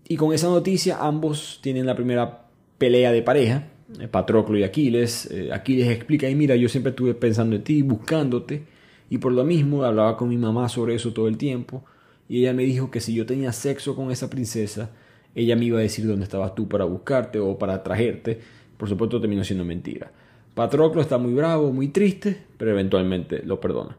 [0.08, 2.48] Y con esa noticia ambos tienen la primera
[2.78, 3.68] pelea de pareja,
[4.00, 5.30] eh, Patroclo y Aquiles.
[5.32, 8.64] Eh, Aquiles explica, y mira, yo siempre estuve pensando en ti, buscándote,
[9.10, 11.84] y por lo mismo hablaba con mi mamá sobre eso todo el tiempo
[12.28, 14.92] y ella me dijo que si yo tenía sexo con esa princesa,
[15.36, 18.40] ella me iba a decir dónde estabas tú para buscarte o para traerte.
[18.78, 20.12] Por supuesto terminó siendo mentira.
[20.56, 23.98] Patroclo está muy bravo, muy triste, pero eventualmente lo perdona.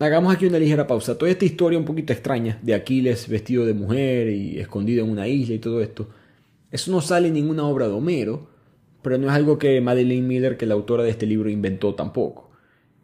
[0.00, 1.18] Hagamos aquí una ligera pausa.
[1.18, 5.26] Toda esta historia un poquito extraña de Aquiles vestido de mujer y escondido en una
[5.26, 6.08] isla y todo esto,
[6.70, 8.48] eso no sale en ninguna obra de Homero,
[9.02, 11.94] pero no es algo que Madeleine Miller, que es la autora de este libro, inventó
[11.94, 12.50] tampoco.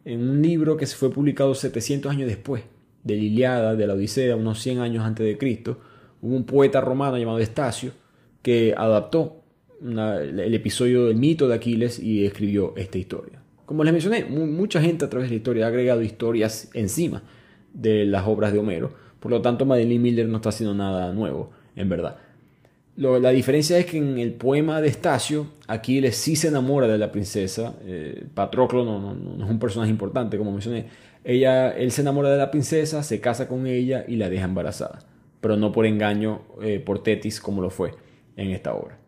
[0.05, 2.63] en un libro que se fue publicado 700 años después
[3.03, 5.79] de la Iliada, de la Odisea, unos 100 años antes de Cristo,
[6.21, 7.91] hubo un poeta romano llamado Estacio
[8.41, 9.43] que adaptó
[9.81, 13.34] el episodio del mito de Aquiles y escribió esta historia.
[13.65, 17.23] Como les mencioné, mucha gente a través de la historia ha agregado historias encima
[17.73, 18.91] de las obras de Homero.
[19.19, 22.17] Por lo tanto, Madeline Miller no está haciendo nada nuevo, en verdad.
[22.95, 27.11] la diferencia es que en el poema de Estacio, Aquiles sí se enamora de la
[27.11, 27.73] princesa.
[27.85, 30.85] Eh, Patroclo no, no, es un personaje importante, como mencioné.
[31.23, 34.99] Ella, él se enamora de la princesa, se casa con ella y la deja embarazada.
[35.41, 37.91] Pero no por engaño eh, por Tetis como lo fue
[38.37, 38.99] en esta obra.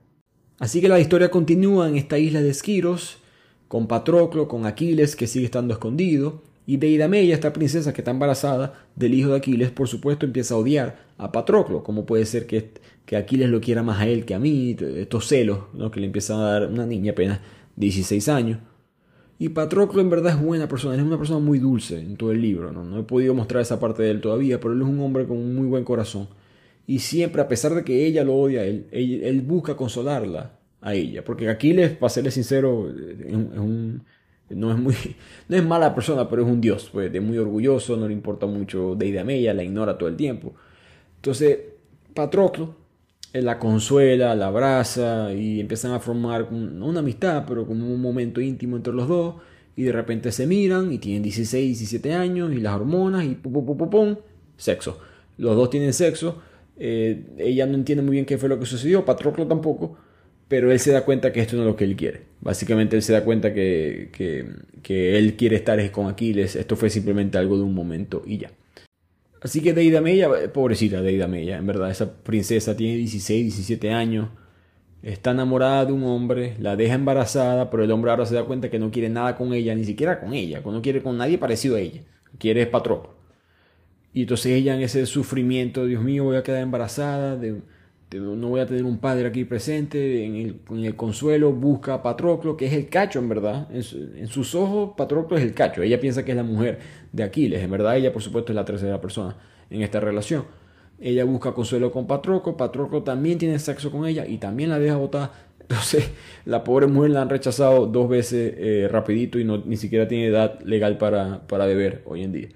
[0.60, 3.20] Así que la historia continúa en esta isla de Esquiros,
[3.68, 8.74] con Patroclo, con Aquiles que sigue estando escondido, y Deidamella, esta princesa que está embarazada
[8.98, 11.82] del hijo de Aquiles, por supuesto empieza a odiar a Patroclo.
[11.82, 12.72] ¿Cómo puede ser que,
[13.06, 14.76] que Aquiles lo quiera más a él que a mí?
[14.98, 15.90] Estos celos ¿no?
[15.92, 17.40] que le empiezan a dar una niña apenas
[17.78, 18.60] 16 años.
[19.40, 22.42] Y Patroclo en verdad es buena persona, es una persona muy dulce en todo el
[22.42, 22.74] libro.
[22.74, 22.84] ¿no?
[22.84, 25.38] no he podido mostrar esa parte de él todavía, pero él es un hombre con
[25.38, 26.28] un muy buen corazón.
[26.86, 30.57] Y siempre, a pesar de que ella lo odia él, él busca consolarla
[30.88, 31.24] a ella.
[31.24, 32.92] Porque Aquiles, para serle sincero,
[34.50, 34.96] no, es muy,
[35.50, 36.90] no es mala persona, pero es un dios.
[36.92, 40.54] Pues, es muy orgulloso, no le importa mucho de Idamella, la ignora todo el tiempo.
[41.18, 41.60] Entonces,
[42.14, 42.88] Patroclo
[43.34, 48.78] la consuela, la abraza y empiezan a formar una amistad, pero como un momento íntimo
[48.78, 49.36] entre los dos.
[49.76, 53.54] Y de repente se miran y tienen 16, 17 años y las hormonas y pum,
[53.54, 54.16] pum, pum, pum,
[54.56, 54.98] sexo.
[55.38, 56.42] Los dos tienen sexo.
[56.78, 59.98] Eh, ella no entiende muy bien qué fue lo que sucedió, Patroclo tampoco
[60.48, 62.22] pero él se da cuenta que esto no es lo que él quiere.
[62.42, 64.10] Básicamente él se da cuenta que,
[64.82, 68.52] que, él quiere estar con Aquiles, esto fue simplemente algo de un momento y ya.
[69.42, 74.30] Así que Deida Mella, pobrecita Deida Mella, en verdad, esa princesa tiene 16, 17 años,
[75.04, 78.70] está enamorada de un hombre, la deja embarazada, pero el hombre ahora se da cuenta
[78.70, 81.76] que no quiere nada con ella, ni siquiera con ella, no quiere con nadie parecido
[81.76, 82.02] a ella,
[82.40, 83.16] quiere es Patroclo.
[84.14, 87.62] Y entonces ella en ese sufrimiento, Dios mío, voy a quedar embarazada de
[88.12, 92.68] no voy a tener un padre aquí presente, en el, consuelo busca a Patroclo, que
[92.68, 96.32] es el cacho en verdad, en, sus ojos Patroclo es el cacho, ella piensa que
[96.32, 96.80] es la mujer
[97.12, 99.36] de Aquiles, en verdad ella por supuesto es la tercera persona
[99.70, 100.46] en esta relación.
[101.00, 104.96] Ella busca consuelo con Patroclo, Patroclo también tiene sexo con ella y también la deja
[104.96, 105.32] botar.
[105.60, 106.10] Entonces,
[106.46, 110.28] la pobre mujer la han rechazado dos veces eh, rapidito y no, ni siquiera tiene
[110.28, 112.48] edad legal para, para beber hoy en día.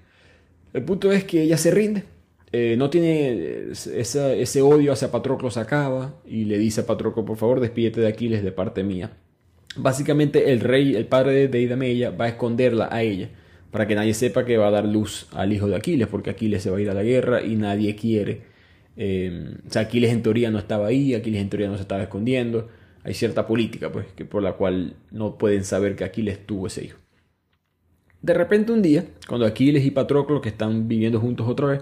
[0.73, 2.05] El punto es que ella se rinde,
[2.53, 7.37] eh, no tiene ese odio hacia Patroclo se acaba y le dice a Patroclo, por
[7.37, 9.11] favor, despídete de Aquiles de parte mía.
[9.77, 13.29] Básicamente el rey, el padre de Idamella, va a esconderla a ella
[13.71, 16.61] para que nadie sepa que va a dar luz al hijo de Aquiles, porque Aquiles
[16.61, 18.41] se va a ir a la guerra y nadie quiere.
[18.97, 22.03] Eh, o sea, Aquiles en teoría no estaba ahí, Aquiles en teoría no se estaba
[22.03, 22.67] escondiendo.
[23.03, 26.83] Hay cierta política, pues, que por la cual no pueden saber que Aquiles tuvo ese
[26.83, 26.97] hijo.
[28.21, 31.81] De repente un día, cuando Aquiles y Patroclo, que están viviendo juntos otra vez,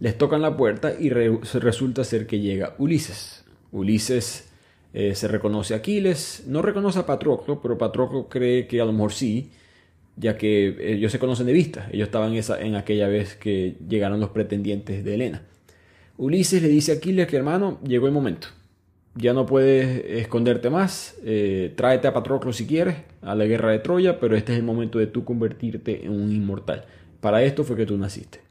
[0.00, 3.44] les tocan la puerta y resulta ser que llega Ulises.
[3.72, 4.48] Ulises
[4.94, 8.92] eh, se reconoce a Aquiles, no reconoce a Patroclo, pero Patroclo cree que a lo
[8.92, 9.50] mejor sí,
[10.16, 11.88] ya que ellos se conocen de vista.
[11.92, 15.42] Ellos estaban esa, en aquella vez que llegaron los pretendientes de Helena.
[16.16, 18.48] Ulises le dice a Aquiles que hermano, llegó el momento.
[19.14, 21.16] Ya no puedes esconderte más.
[21.24, 24.64] Eh, tráete a Patroclo si quieres a la guerra de Troya, pero este es el
[24.64, 26.84] momento de tú convertirte en un inmortal.
[27.20, 28.47] Para esto fue que tú naciste.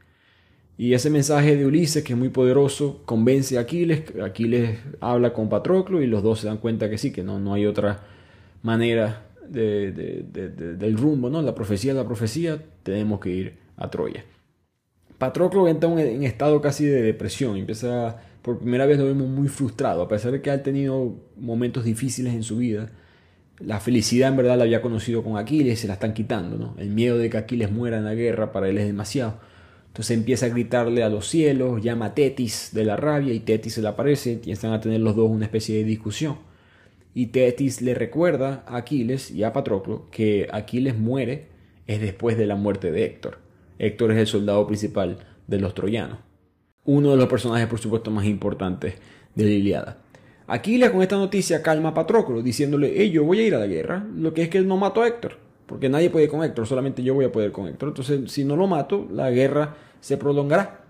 [0.78, 4.04] Y ese mensaje de Ulises, que es muy poderoso, convence a Aquiles.
[4.24, 7.52] Aquiles habla con Patroclo y los dos se dan cuenta que sí, que no, no
[7.52, 8.04] hay otra
[8.62, 11.42] manera del rumbo, ¿no?
[11.42, 14.24] La profecía es la profecía, tenemos que ir a Troya.
[15.18, 20.02] Patroclo entra en estado casi de depresión, empieza, por primera vez lo vemos muy frustrado,
[20.02, 22.88] a pesar de que ha tenido momentos difíciles en su vida.
[23.58, 26.76] La felicidad en verdad la había conocido con Aquiles, se la están quitando, ¿no?
[26.78, 29.47] El miedo de que Aquiles muera en la guerra para él es demasiado.
[29.88, 33.74] Entonces empieza a gritarle a los cielos, llama a Tetis de la rabia y Tetis
[33.74, 36.36] se le aparece y están a tener los dos una especie de discusión.
[37.14, 41.48] Y Tetis le recuerda a Aquiles y a Patroclo que Aquiles muere
[41.86, 43.38] es después de la muerte de Héctor.
[43.78, 46.18] Héctor es el soldado principal de los troyanos.
[46.84, 48.94] Uno de los personajes, por supuesto, más importantes
[49.34, 49.98] de la Iliada.
[50.46, 53.66] Aquiles con esta noticia calma a Patroclo diciéndole, hey, yo voy a ir a la
[53.66, 55.38] guerra, lo que es que él no mató a Héctor,
[55.68, 57.90] porque nadie puede con Héctor, solamente yo voy a poder con Héctor.
[57.90, 60.86] Entonces, si no lo mato, la guerra se prolongará.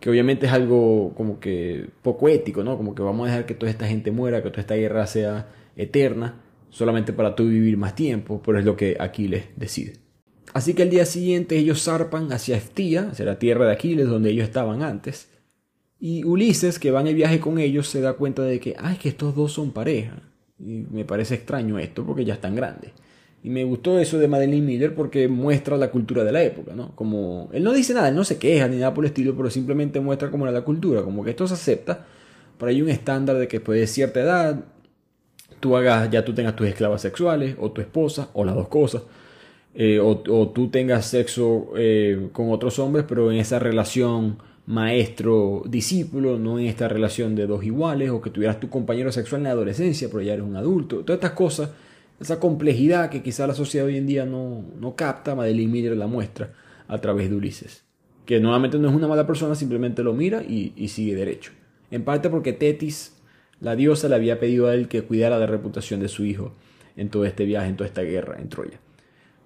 [0.00, 2.78] Que obviamente es algo como que poco ético, ¿no?
[2.78, 5.48] Como que vamos a dejar que toda esta gente muera, que toda esta guerra sea
[5.76, 6.40] eterna,
[6.70, 9.94] solamente para tú vivir más tiempo, pero es lo que Aquiles decide.
[10.54, 14.30] Así que al día siguiente ellos zarpan hacia Eftía, hacia la tierra de Aquiles, donde
[14.30, 15.28] ellos estaban antes.
[16.00, 18.96] Y Ulises, que va en el viaje con ellos, se da cuenta de que, ay,
[18.96, 20.22] que estos dos son pareja.
[20.58, 22.92] Y me parece extraño esto, porque ya están grandes.
[23.42, 26.94] Y me gustó eso de Madeline Miller porque muestra la cultura de la época, ¿no?
[26.96, 29.50] Como él no dice nada, él no se queja ni nada por el estilo, pero
[29.50, 32.06] simplemente muestra cómo era la cultura, como que esto se acepta,
[32.58, 34.64] pero hay un estándar de que después de cierta edad
[35.60, 39.02] tú hagas, ya tú tengas tus esclavas sexuales, o tu esposa, o las dos cosas,
[39.74, 46.58] eh, o, tú tengas sexo eh, con otros hombres, pero en esa relación maestro-discípulo, no
[46.58, 50.08] en esta relación de dos iguales, o que tuvieras tu compañero sexual en la adolescencia,
[50.10, 51.00] pero ya eres un adulto.
[51.00, 51.70] Todas estas cosas,
[52.20, 56.06] esa complejidad que quizá la sociedad hoy en día no, no capta, Madeline Miller la
[56.06, 56.52] muestra
[56.88, 57.84] a través de Ulises.
[58.24, 61.52] Que nuevamente no es una mala persona, simplemente lo mira y, y sigue derecho.
[61.90, 63.16] En parte porque Tetis
[63.60, 66.52] la diosa le había pedido a él que cuidara la reputación de su hijo
[66.96, 68.80] en todo este viaje, en toda esta guerra en Troya.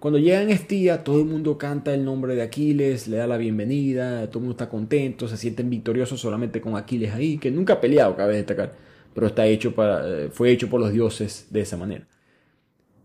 [0.01, 4.27] Cuando llegan Estía, todo el mundo canta el nombre de Aquiles, le da la bienvenida,
[4.29, 7.81] todo el mundo está contento, se sienten victoriosos solamente con Aquiles ahí, que nunca ha
[7.81, 8.73] peleado, cabe destacar,
[9.15, 12.07] pero está hecho para, eh, fue hecho por los dioses de esa manera.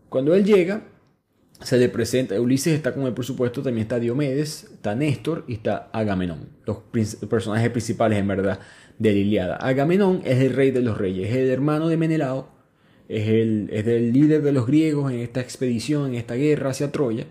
[0.08, 0.84] Cuando él llega,
[1.60, 5.54] se le presenta, Ulises está con él por supuesto, también está Diomedes, está Néstor y
[5.54, 6.78] está Agamenón, los
[7.28, 8.60] personajes principales en verdad
[8.98, 9.56] de la Iliada.
[9.56, 12.48] Agamenón es el rey de los reyes, es el hermano de Menelao,
[13.08, 16.92] es el, es el líder de los griegos en esta expedición, en esta guerra hacia
[16.92, 17.26] Troya,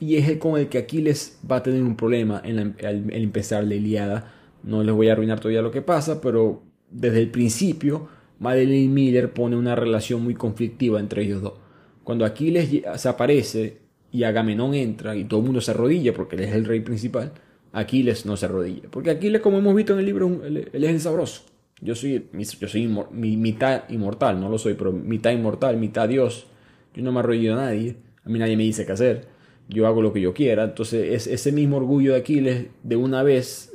[0.00, 3.64] y es el con el que Aquiles va a tener un problema en al, empezar
[3.64, 4.32] la Iliada.
[4.62, 8.08] No les voy a arruinar todavía lo que pasa, pero desde el principio
[8.40, 11.63] Madeline Miller pone una relación muy conflictiva entre ellos dos.
[12.04, 13.78] Cuando Aquiles se aparece
[14.12, 17.32] y Agamenón entra y todo el mundo se arrodilla porque él es el rey principal,
[17.72, 18.82] Aquiles no se arrodilla.
[18.90, 21.42] Porque Aquiles, como hemos visto en el libro, él, es el sabroso.
[21.80, 22.28] Yo soy,
[22.60, 26.46] yo soy mitad inmortal, no lo soy, pero mitad inmortal, mitad Dios.
[26.94, 27.96] Yo no me arrodillo a nadie.
[28.24, 29.26] A mí nadie me dice qué hacer.
[29.68, 30.64] Yo hago lo que yo quiera.
[30.64, 33.72] Entonces, es, ese mismo orgullo de Aquiles, de una vez,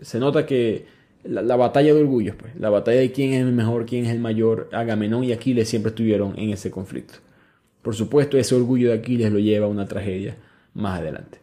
[0.00, 0.86] se nota que
[1.24, 4.20] la, batalla de orgullos, pues, la batalla de quién es el mejor, quién es el
[4.20, 7.25] mayor, Agamenón y Aquiles siempre estuvieron en ese conflicto.
[7.86, 10.36] Por supuesto, ese orgullo de Aquiles lo lleva a una tragedia
[10.74, 11.38] más adelante.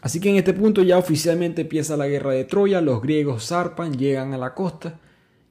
[0.00, 3.96] Así que en este punto ya oficialmente empieza la guerra de Troya, los griegos zarpan,
[3.96, 4.98] llegan a la costa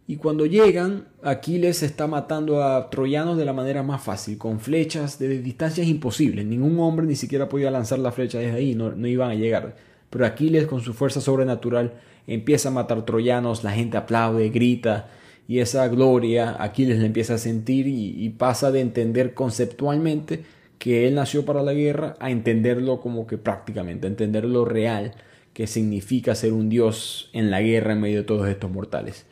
[0.05, 5.17] y cuando llegan Aquiles está matando a troyanos de la manera más fácil, con flechas
[5.17, 6.45] de distancias imposibles.
[6.45, 9.92] Ningún hombre ni siquiera podía lanzar la flecha desde ahí, no, no iban a llegar.
[10.13, 11.93] Pero Aquiles con su fuerza sobrenatural
[12.27, 15.09] empieza a matar troyanos, la gente aplaude, grita
[15.47, 20.43] y esa gloria Aquiles le empieza a sentir y pasa de entender conceptualmente
[20.77, 25.15] que él nació para la guerra a entenderlo como que prácticamente, a entender lo real
[25.53, 29.25] que significa ser un dios en la guerra en medio de todos estos mortales.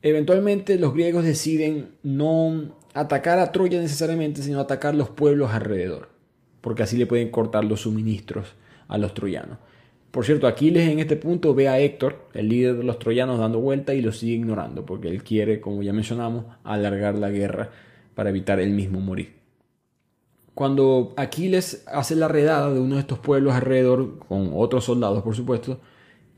[0.00, 6.08] Eventualmente los griegos deciden no atacar a Troya necesariamente, sino atacar los pueblos alrededor,
[6.62, 8.54] porque así le pueden cortar los suministros
[8.86, 9.58] a los troyanos.
[10.10, 13.60] Por cierto, Aquiles en este punto ve a Héctor, el líder de los troyanos, dando
[13.60, 17.70] vuelta y lo sigue ignorando, porque él quiere, como ya mencionamos, alargar la guerra
[18.14, 19.34] para evitar él mismo morir.
[20.54, 25.36] Cuando Aquiles hace la redada de uno de estos pueblos alrededor, con otros soldados por
[25.36, 25.80] supuesto,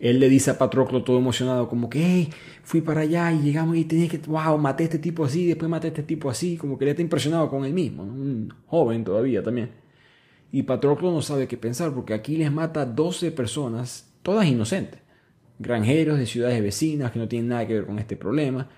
[0.00, 2.30] él le dice a Patroclo todo emocionado, como que, hey,
[2.62, 5.70] fui para allá y llegamos y tenía que, wow, maté a este tipo así, después
[5.70, 9.04] maté a este tipo así, como que él está impresionado con él mismo, un joven
[9.04, 9.79] todavía también.
[10.52, 15.00] Y Patroclo no sabe qué pensar, porque Aquiles mata a 12 personas, todas inocentes,
[15.58, 18.68] granjeros de ciudades vecinas que no tienen nada que ver con este problema.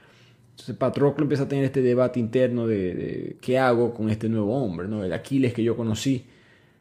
[0.50, 4.86] Entonces Patroclo empieza a tener este debate interno de, qué hago con este nuevo hombre,
[4.86, 5.02] ¿no?
[5.02, 6.26] el Aquiles que yo conocí.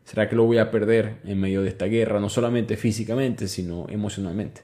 [0.04, 3.86] ¿Será que lo voy a perder en medio de esta guerra, no solamente físicamente, sino
[3.88, 4.62] emocionalmente?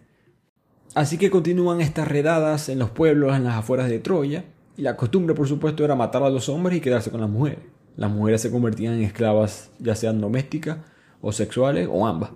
[0.95, 4.97] Así que continúan estas redadas en los pueblos, en las afueras de Troya, y la
[4.97, 7.59] costumbre, por supuesto, era matar a los hombres y quedarse con las mujeres.
[7.97, 10.77] Las mujeres se convertían en esclavas, ya sean domésticas
[11.19, 12.29] o sexuales, o ambas.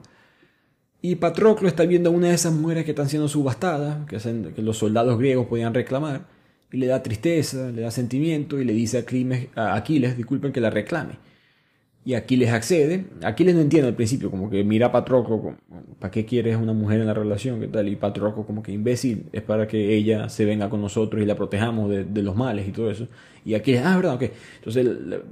[1.01, 4.17] Y Patroclo está viendo a una de esas mujeres que están siendo subastadas, que,
[4.53, 6.25] que los soldados griegos podían reclamar,
[6.71, 9.05] y le da tristeza, le da sentimiento y le dice
[9.55, 11.13] a, Aquiles, disculpen, que la reclame.
[12.03, 13.05] Y Aquiles accede.
[13.23, 15.55] Aquiles no entiende al principio, como que mira a Patroclo,
[15.99, 17.59] ¿para qué quieres una mujer en la relación?
[17.59, 17.87] ¿Qué tal?
[17.89, 21.35] Y Patroclo como que imbécil, es para que ella se venga con nosotros y la
[21.35, 23.07] protejamos de, los males y todo eso.
[23.45, 24.23] Y Aquiles, ah, verdad, ok.
[24.57, 24.87] Entonces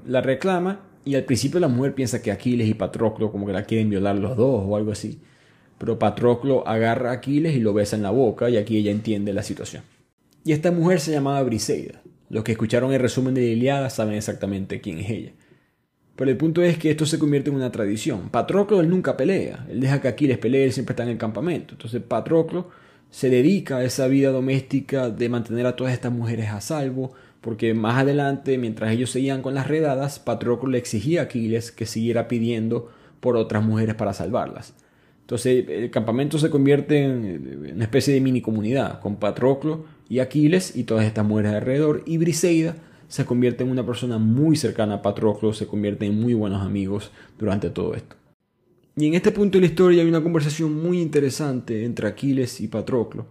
[0.05, 3.63] la, reclama y al principio la mujer piensa que Aquiles y Patroclo como que la
[3.63, 5.19] quieren violar los dos o algo así.
[5.79, 9.33] Pero Patroclo agarra a Aquiles y lo besa en la boca y aquí ella entiende
[9.33, 9.81] la situación.
[10.45, 12.03] Y esta mujer se llamaba Briseida.
[12.29, 15.31] Los que escucharon el resumen de la Iliada saben exactamente quién es ella.
[16.19, 18.27] Pero el punto es que esto se convierte en una tradición.
[18.27, 19.65] Patroclo él nunca pelea.
[19.69, 21.75] Él deja que Aquiles pelee, él siempre está en el campamento.
[21.75, 22.67] Entonces Patroclo
[23.09, 27.73] se dedica a esa vida doméstica de mantener a todas estas mujeres a salvo, porque
[27.73, 32.27] más adelante, mientras ellos seguían con las redadas, Patroclo le exigía a Aquiles que siguiera
[32.27, 32.91] pidiendo
[33.21, 34.73] por otras mujeres para salvarlas.
[35.21, 40.75] Entonces el campamento se convierte en una especie de mini comunidad, con Patroclo Y Aquiles
[40.75, 42.75] y todas estas mujeres alrededor y Briseida
[43.09, 47.11] se convierte en una persona muy cercana a Patroclo, se convierte en muy buenos amigos
[47.37, 48.15] durante todo esto.
[48.95, 52.67] Y en este punto de la historia hay una conversación muy interesante entre Aquiles y
[52.67, 53.27] Patroclo,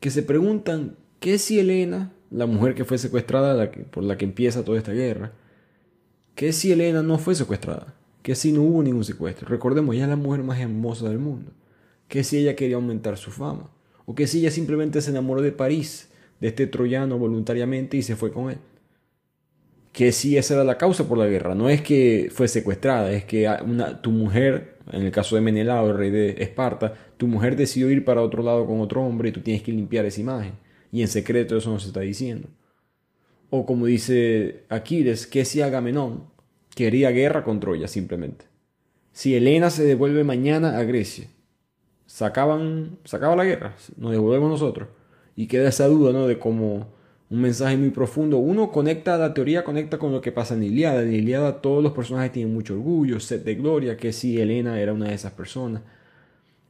[0.00, 4.64] que se preguntan qué si Helena, la mujer que fue secuestrada por la que empieza
[4.64, 5.32] toda esta guerra,
[6.34, 9.48] qué si Helena no fue secuestrada, qué si no hubo ningún secuestro.
[9.48, 11.52] Recordemos, ella es la mujer más hermosa del mundo.
[12.06, 13.70] ¿Qué si ella quería aumentar su fama?
[14.04, 18.16] ¿O qué si ella simplemente se enamoró de París, de este troyano voluntariamente y se
[18.16, 18.58] fue con él?
[19.92, 21.54] Que si esa era la causa por la guerra.
[21.54, 23.48] No es que fue secuestrada, es que
[24.02, 28.04] tu mujer, en el caso de Menelao, el rey de Esparta, tu mujer decidió ir
[28.04, 30.52] para otro lado con otro hombre y tú tienes que limpiar esa imagen.
[30.92, 32.48] Y en secreto eso no se está diciendo.
[33.50, 36.24] O como dice Aquiles, que si Agamenón
[36.74, 38.44] quería guerra con Troya simplemente.
[39.12, 41.26] Si Helena se devuelve mañana a Grecia,
[42.06, 44.88] sacaban, sacaba la guerra, nos devolvemos nosotros.
[45.34, 46.28] Y queda esa duda, ¿no?
[46.28, 46.92] De cómo
[47.30, 48.38] un mensaje muy profundo.
[48.38, 51.02] Uno conecta, la teoría conecta con lo que pasa en Iliada.
[51.02, 54.92] En Iliada todos los personajes tienen mucho orgullo, sed de gloria, que si Helena era
[54.92, 55.82] una de esas personas.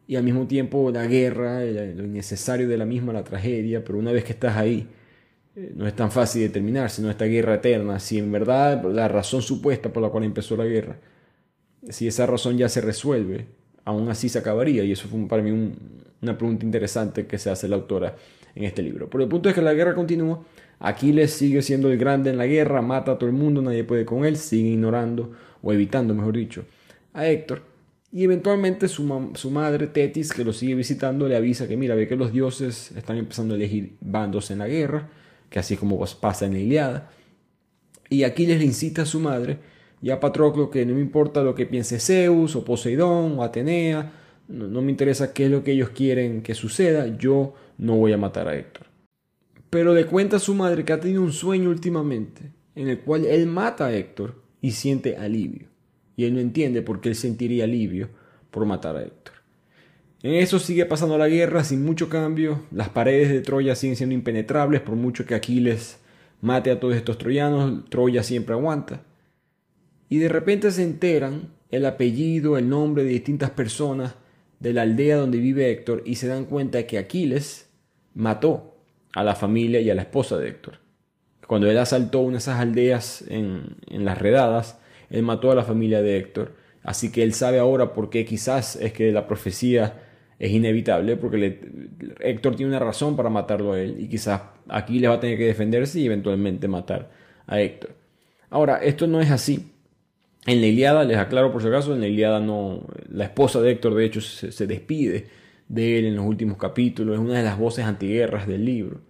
[0.06, 4.12] Y al mismo tiempo la guerra, lo innecesario de la misma, la tragedia, pero una
[4.12, 4.86] vez que estás ahí,
[5.56, 7.98] eh, no es tan fácil de terminar, sino esta guerra eterna.
[8.00, 10.98] Si en verdad la razón supuesta por la cual empezó la guerra,
[11.88, 13.46] si esa razón ya se resuelve,
[13.84, 14.84] aún así se acabaría.
[14.84, 15.72] Y eso fue para mí
[16.22, 18.16] una pregunta interesante que se hace la autora
[18.54, 19.08] en este libro.
[19.10, 20.44] Pero el punto es que la guerra continúa.
[20.78, 24.04] Aquiles sigue siendo el grande en la guerra, mata a todo el mundo, nadie puede
[24.04, 25.32] con él, sigue ignorando,
[25.62, 26.64] o evitando, mejor dicho,
[27.12, 27.62] a Héctor.
[28.12, 32.16] Y eventualmente su, madre, Tetis, que lo sigue visitando, le avisa que mira, ve que
[32.16, 35.08] los dioses están empezando a elegir bandos en la guerra,
[35.48, 37.10] que así como pasa en la Iliada.
[38.08, 39.58] Y Aquiles le incita a su madre
[40.02, 44.10] y a Patroclo que no me importa lo que piense Zeus o Poseidón o Atenea,
[44.50, 48.18] no, me interesa qué es lo que ellos quieren que suceda, yo no voy a
[48.18, 48.86] matar a Héctor.
[49.70, 53.24] Pero le cuenta a su madre que ha tenido un sueño últimamente en el cual
[53.24, 55.68] él mata a Héctor y siente alivio.
[56.16, 58.10] Y él no entiende por qué él sentiría alivio
[58.50, 59.34] por matar a Héctor.
[60.22, 62.62] En eso sigue pasando la guerra sin mucho cambio.
[62.72, 65.98] Las paredes de Troya siguen siendo impenetrables por mucho que Aquiles
[66.42, 67.88] mate a todos estos troyanos.
[67.88, 69.02] Troya siempre aguanta.
[70.08, 74.14] Y de repente se enteran el apellido, el nombre de distintas personas
[74.60, 77.68] de la aldea donde vive Héctor y se dan cuenta que Aquiles
[78.14, 78.76] mató
[79.12, 80.78] a la familia y a la esposa de Héctor.
[81.46, 86.02] Cuando él asaltó una de esas aldeas en, las redadas, él mató a la familia
[86.02, 86.54] de Héctor.
[86.84, 90.04] Así que él sabe ahora por qué quizás es que la profecía
[90.38, 91.58] es inevitable, porque
[92.20, 95.46] Héctor tiene una razón para matarlo a él y quizás Aquiles va a tener que
[95.46, 97.10] defenderse y eventualmente matar
[97.46, 97.94] a Héctor.
[98.48, 99.69] Ahora, esto no es así.
[100.46, 103.72] En la Iliada, les aclaro por si acaso, en la Iliada no, la esposa de
[103.72, 105.26] Héctor de hecho se, despide
[105.68, 109.00] de él en los últimos capítulos, es una de las voces antiguerras del libro.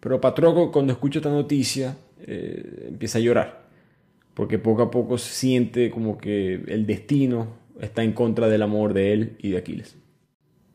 [0.00, 3.68] Pero Patroco cuando escucha esta noticia eh, empieza a llorar,
[4.34, 8.94] porque poco a poco se siente como que el destino está en contra del amor
[8.94, 9.96] de él y de Aquiles.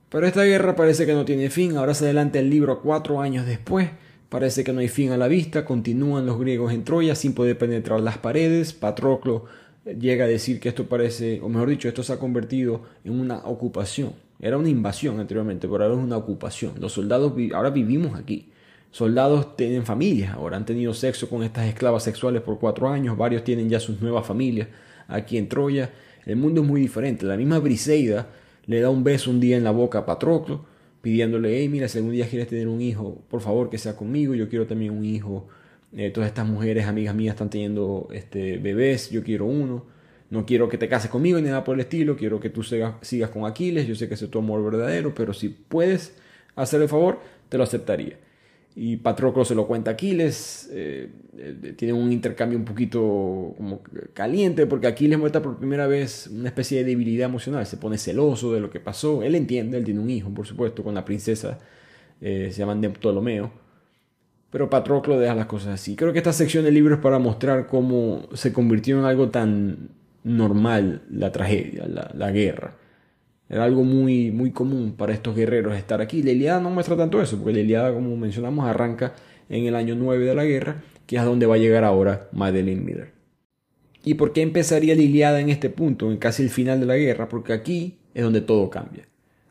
[0.10, 3.45] Pero esta guerra parece que no tiene fin, ahora se adelanta el libro cuatro años
[3.45, 3.89] después,
[4.30, 7.58] parece que no hay fin a la vista, continúan los griegos en Troya sin poder
[7.58, 9.45] penetrar las paredes, Patroclo
[9.86, 13.40] llega a decir que esto parece, o mejor dicho, esto se ha convertido en una
[13.46, 14.14] ocupación.
[14.40, 16.74] Era una invasión anteriormente, pero ahora es una ocupación.
[16.80, 18.50] Los soldados, ahora vivimos aquí.
[18.92, 23.44] Soldados tienen familias, ahora han tenido sexo con estas esclavas sexuales por cuatro años, varios
[23.44, 24.68] tienen ya sus nuevas familias
[25.08, 25.92] aquí en Troya.
[26.26, 27.26] El mundo es muy diferente.
[27.26, 28.28] La misma Briseida
[28.68, 30.66] le da un beso un día en la boca a Patroclo,
[31.02, 34.36] pidiéndole, hey, mira, si algún día quieres tener un hijo, por favor que sea conmigo,
[34.36, 35.48] yo quiero también un hijo
[35.96, 39.86] eh, todas estas mujeres, amigas mías, están teniendo este, bebés, yo quiero uno.
[40.30, 42.96] No quiero que te cases conmigo ni nada por el estilo, quiero que tú sigas,
[43.02, 46.16] sigas con Aquiles, yo sé que ese es tu amor verdadero, pero si puedes
[46.56, 47.20] hacer el favor,
[47.50, 48.18] te lo aceptaría.
[48.76, 53.84] Y Patroclo se lo cuenta a Aquiles, eh, eh, tiene un intercambio un poquito como
[54.16, 58.52] caliente, porque Aquiles muestra por primera vez una especie de debilidad emocional, se pone celoso
[58.54, 61.60] de lo que pasó, él entiende, él tiene un hijo, por supuesto, con la princesa,
[62.20, 63.52] se llaman Ptolomeo,
[64.54, 65.95] pero Patroclo deja las cosas así.
[65.95, 69.89] Creo que esta sección del libro es para mostrar cómo se convirtió en algo tan
[70.24, 72.76] normal la tragedia, la, guerra.
[73.49, 76.22] Era algo muy, muy común para estos guerreros estar aquí.
[76.22, 79.16] La Iliada no muestra tanto eso, porque la Iliada, como mencionamos, arranca
[79.49, 82.84] en el año 9 de la guerra, que es donde va a llegar ahora Madeleine
[82.84, 83.12] Miller.
[84.04, 86.97] ¿Y por qué empezaría la Iliada en este punto, en casi el final de la
[86.97, 87.28] guerra?
[87.28, 89.08] Porque aquí es donde todo cambia.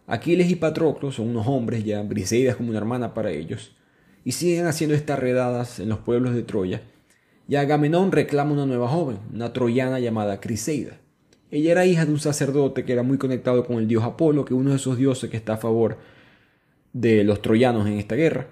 [0.06, 3.72] Aquiles y Patroclo son unos hombres ya, Briseida es como una hermana para ellos,
[4.24, 6.82] y siguen haciendo estas redadas en los pueblos de Troya,
[7.48, 10.98] y Agamenón reclama una nueva joven, una troyana llamada Criseida.
[11.50, 14.54] Ella era hija de un sacerdote que era muy conectado con el dios Apolo, que
[14.54, 15.98] es uno de esos dioses que está a favor
[16.94, 18.46] de los troyanos en esta guerra.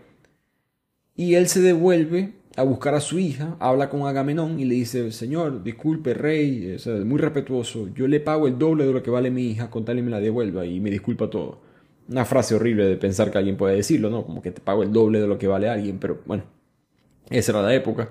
[1.16, 5.12] Y él se devuelve a buscar a su hija, habla con Agamenón y le dice,
[5.12, 9.30] Señor, disculpe, rey, es muy respetuoso, yo le pago el doble de lo que vale
[9.30, 11.69] mi hija, con tal y me la devuelva y me disculpa todo.
[12.10, 14.24] Una frase horrible de pensar que alguien puede decirlo, ¿no?
[14.26, 16.42] Como que te pago el doble de lo que vale alguien, pero bueno,
[17.30, 18.10] esa era la época.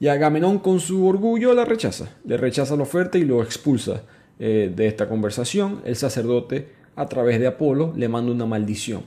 [0.00, 4.02] Y Agamenón con su orgullo la rechaza, le rechaza la oferta y lo expulsa
[4.38, 5.80] eh, de esta conversación.
[5.84, 9.04] El sacerdote, a través de Apolo, le manda una maldición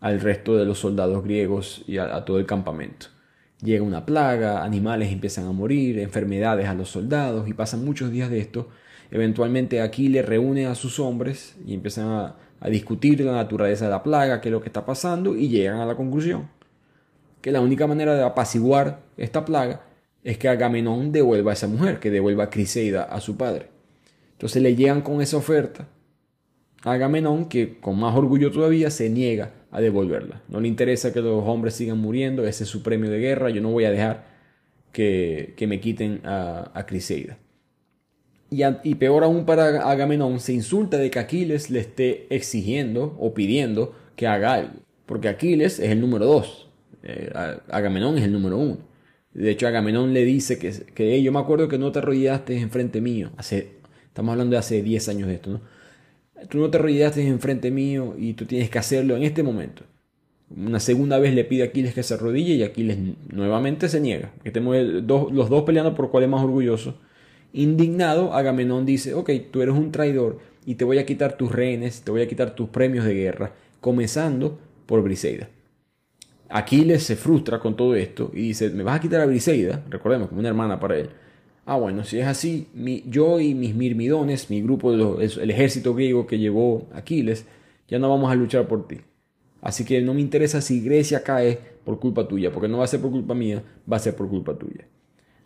[0.00, 3.06] al resto de los soldados griegos y a todo el campamento.
[3.62, 8.28] Llega una plaga, animales empiezan a morir, enfermedades a los soldados y pasan muchos días
[8.28, 8.68] de esto.
[9.10, 12.36] Eventualmente Aquiles reúne a sus hombres y empiezan a,
[12.68, 15.86] discutir la naturaleza de la plaga, qué es lo que está pasando y llegan a
[15.86, 16.48] la conclusión
[17.46, 19.82] que la única manera de apaciguar esta plaga
[20.24, 23.68] es que Agamenón devuelva a esa mujer, que devuelva a Criseida a su padre.
[24.32, 25.86] Entonces le llegan con esa oferta
[26.82, 30.42] a Agamenón, que con más orgullo todavía se niega a devolverla.
[30.48, 33.62] No le interesa que los hombres sigan muriendo, ese es su premio de guerra, yo
[33.62, 34.24] no voy a dejar
[34.90, 37.38] que, me quiten a, a Criseida.
[38.50, 43.94] Y, peor aún para Agamenón, se insulta de que Aquiles le esté exigiendo o pidiendo
[44.14, 44.74] que haga algo.
[45.04, 46.68] Porque Aquiles es el número dos,
[47.02, 47.30] eh,
[47.68, 48.78] Agamenón es el número uno.
[49.34, 53.00] De hecho, Agamenón le dice que, que yo me acuerdo que no te arrodillaste enfrente
[53.00, 53.30] mío.
[53.36, 53.72] Hace,
[54.06, 55.60] estamos hablando de hace 10 años de esto.
[56.48, 59.82] Tú no te arrodillaste enfrente mío y tú tienes que hacerlo en este momento.
[60.54, 62.96] Una segunda vez le pide a Aquiles que se arrodille y Aquiles
[63.28, 64.32] nuevamente se niega.
[64.44, 66.98] Que los dos peleando por cuál es más orgulloso.
[67.56, 72.02] Indignado, Agamenón dice, ok, tú eres un traidor y te voy a quitar tus rehenes,
[72.02, 75.48] te voy a quitar tus premios de guerra, comenzando por Briseida.
[76.48, 80.28] Aquiles se frustra con todo esto y dice, me vas a quitar a Briseida, recordemos,
[80.28, 81.08] como una hermana para él,
[81.68, 82.68] Ah, bueno, si es así,
[83.08, 87.44] yo y mis mirmidones, mi grupo, el ejército griego que llevó Aquiles,
[87.88, 89.00] ya no vamos a luchar por ti.
[89.60, 92.86] Así que no me interesa si Grecia cae por culpa tuya, porque no va a
[92.86, 94.86] ser por culpa mía, va a ser por culpa tuya.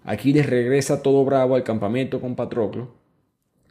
[0.05, 2.95] Aquiles regresa todo bravo al campamento con Patroclo,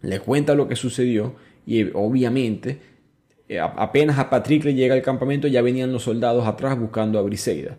[0.02, 2.80] le cuenta lo que sucedió y obviamente
[3.48, 7.78] eh, apenas a Patricle llega al campamento ya venían los soldados atrás buscando a Briseida.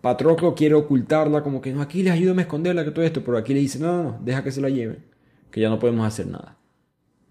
[0.00, 3.36] Patroclo quiere ocultarla, como que no, aquí les ayúdame a esconderla, que todo esto, pero
[3.36, 5.04] aquí le dice, no, no, no, deja que se la lleven,
[5.50, 6.58] que ya no podemos hacer nada.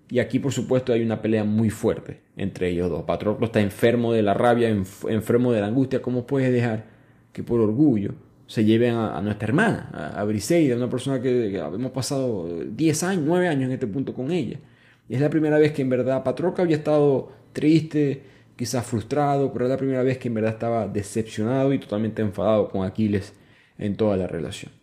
[0.10, 3.04] Y aquí, por supuesto, hay una pelea muy fuerte entre ellos dos.
[3.04, 6.02] Patroclo está enfermo de la rabia, enfermo de la angustia.
[6.02, 6.86] ¿Cómo puedes dejar
[7.32, 8.14] que por orgullo
[8.52, 13.48] se lleven a, nuestra hermana, a, Briseida, una persona que, hemos pasado 10 años, 9
[13.48, 14.60] años en este punto con ella?
[15.08, 18.24] Y es la primera vez que en verdad Patroclo había estado triste,
[18.58, 22.68] quizás frustrado, pero es la primera vez que en verdad estaba decepcionado y totalmente enfadado
[22.68, 23.32] con Aquiles
[23.78, 24.74] en toda la relación.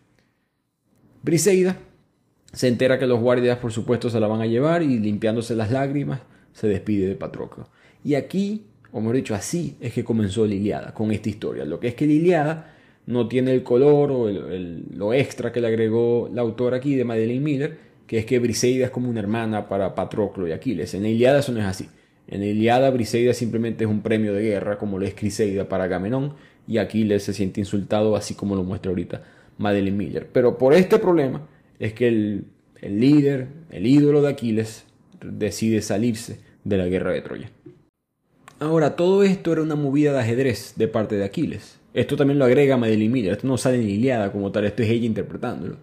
[1.22, 1.76] Briseida
[2.50, 5.70] se entera que los guardias por supuesto se la van a llevar y limpiándose las
[5.70, 6.22] lágrimas
[6.54, 7.68] se despide de Patroclo.
[8.02, 11.66] Y aquí, como he dicho, así es que comenzó Liliada con esta historia.
[11.66, 12.77] Lo que es que Liliada
[13.09, 17.42] no tiene el color o lo extra que le agregó la autora aquí de Madeleine
[17.42, 20.92] Miller, que es que Briseida es como una hermana para Patroclo y Aquiles.
[20.92, 21.88] En Iliada eso no es así.
[22.26, 26.34] En Iliada, Briseida simplemente es un premio de guerra, como lo es Criseida para Agamenón,
[26.66, 29.22] y Aquiles se siente insultado, así como lo muestra ahorita
[29.56, 30.28] Madeline Miller.
[30.30, 31.48] Pero por este problema
[31.78, 32.44] es que el,
[32.82, 34.84] el líder, el ídolo de Aquiles,
[35.24, 37.50] decide salirse de la guerra de Troya.
[38.61, 41.77] Ahora, todo esto era una movida de ajedrez de parte de Aquiles.
[41.95, 43.32] Esto también lo agrega Madeline Miller.
[43.32, 45.76] Esto no sale en Iliada como tal, esto es ella interpretándolo.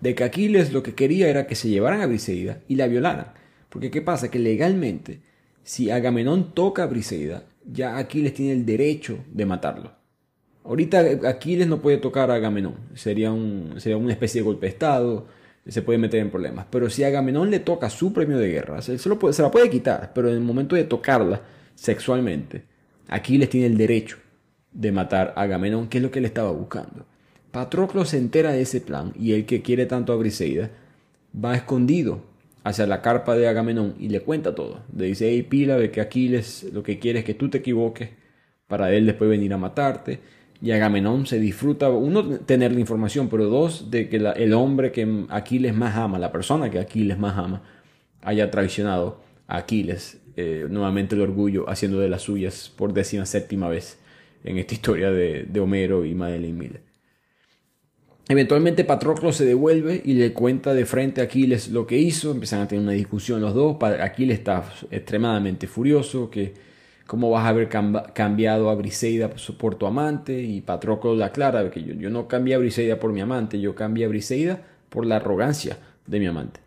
[0.00, 3.32] De que Aquiles lo que quería era que se llevaran a Briseida y la violaran.
[3.68, 4.30] Porque ¿qué pasa?
[4.30, 5.20] Que legalmente
[5.62, 9.92] si Agamenón toca a Briseida, ya Aquiles tiene el derecho de matarlo.
[10.64, 14.72] Ahorita Aquiles no puede tocar a Agamenón, sería, un, sería una especie de golpe de
[14.72, 15.26] estado,
[15.66, 16.66] se puede meter en problemas.
[16.70, 19.70] Pero si Agamenón le toca su premio de guerra, se, se, puede, se la puede
[19.70, 21.42] quitar, pero en el momento de tocarla
[21.74, 22.64] sexualmente,
[23.08, 24.18] Aquiles tiene el derecho
[24.72, 27.06] de matar a Agamenón, que es lo que él estaba buscando.
[27.50, 30.70] Patroclo se entera de ese plan y el que quiere tanto a Briseida
[31.34, 32.22] va escondido
[32.62, 34.80] hacia la carpa de Agamenón y le cuenta todo.
[34.96, 38.10] Le dice, hey Pila, de que Aquiles lo que quiere es que tú te equivoques
[38.68, 40.20] para él después venir a matarte.
[40.62, 45.24] Y Agamenón se disfruta, uno, tener la información, pero dos, de que el hombre que
[45.30, 47.62] Aquiles más ama, la persona que Aquiles más ama,
[48.22, 50.20] haya traicionado a Aquiles.
[50.36, 53.98] Eh, nuevamente el orgullo haciendo de las suyas por décima séptima vez
[54.44, 56.82] en esta historia de, Homero y Madeleine Miller.
[58.28, 62.30] Eventualmente Patroclo se devuelve y le cuenta de frente a Aquiles lo que hizo.
[62.30, 63.76] Empiezan a tener una discusión los dos.
[63.82, 66.54] Aquiles está extremadamente furioso, que
[67.08, 70.40] cómo vas a haber cambiado a Briseida por tu amante.
[70.40, 74.04] Y Patroclo le aclara que yo, no cambié a Briseida por mi amante, yo cambié
[74.04, 76.60] a Briseida por la arrogancia de mi amante.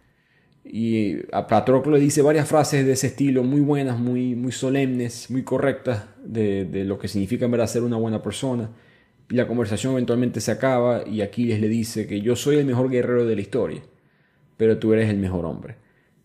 [0.66, 5.30] Y a Patroclo le dice varias frases de ese estilo, muy buenas, muy, muy solemnes,
[5.30, 8.70] muy correctas, de, de lo que significa en verdad ser una buena persona
[9.30, 12.90] Y la conversación eventualmente se acaba y Aquiles le dice que yo soy el mejor
[12.90, 13.82] guerrero de la historia,
[14.56, 15.76] pero tú eres el mejor hombre.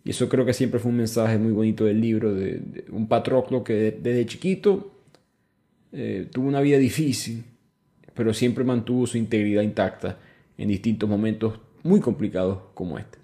[0.04, 3.64] Y eso creo que siempre fue un mensaje muy bonito del libro, de, un Patroclo
[3.64, 4.94] que desde chiquito
[5.92, 7.44] eh, tuvo una vida difícil,
[8.14, 10.18] pero siempre mantuvo su integridad intacta
[10.56, 13.18] en distintos momentos muy complicados como este.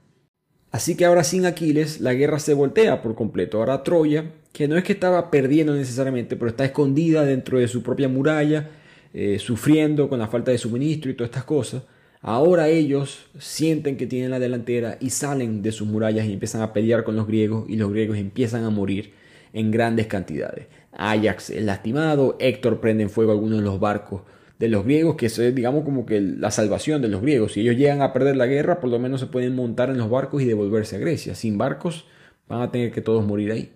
[0.74, 3.58] Así que ahora sin Aquiles la guerra se voltea por completo.
[3.58, 7.84] Ahora Troya, que no es que estaba perdiendo necesariamente, pero está escondida dentro de su
[7.84, 8.70] propia muralla,
[9.12, 11.84] eh, sufriendo con la falta de suministro y todas estas cosas.
[12.20, 16.72] Ahora ellos sienten que tienen la delantera y salen de sus murallas y empiezan a
[16.72, 19.12] pelear con los griegos y los griegos empiezan a morir
[19.52, 20.66] en grandes cantidades.
[20.90, 24.22] Ajax es lastimado, Héctor prende en fuego algunos de los barcos
[24.58, 27.52] de los griegos, que es digamos como que la salvación de los griegos.
[27.52, 30.10] Si ellos llegan a perder la guerra, por lo menos se pueden montar en los
[30.10, 31.34] barcos y devolverse a Grecia.
[31.34, 32.06] Sin barcos
[32.48, 33.72] van a tener que todos morir ahí.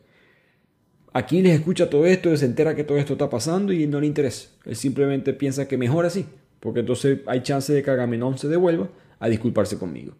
[1.13, 4.51] Aquiles escucha todo esto, se entera que todo esto está pasando y no le interesa.
[4.65, 6.27] Él simplemente piensa que mejor así,
[6.61, 10.15] porque entonces hay chance de que Agamenón se devuelva a disculparse conmigo.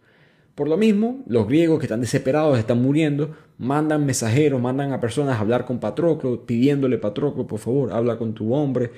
[0.55, 5.37] Por lo mismo, los griegos que están desesperados, están muriendo, mandan mensajeros, mandan a personas
[5.37, 8.91] a hablar con Patroclo, pidiéndole Patroclo, por favor, habla con tu hombre,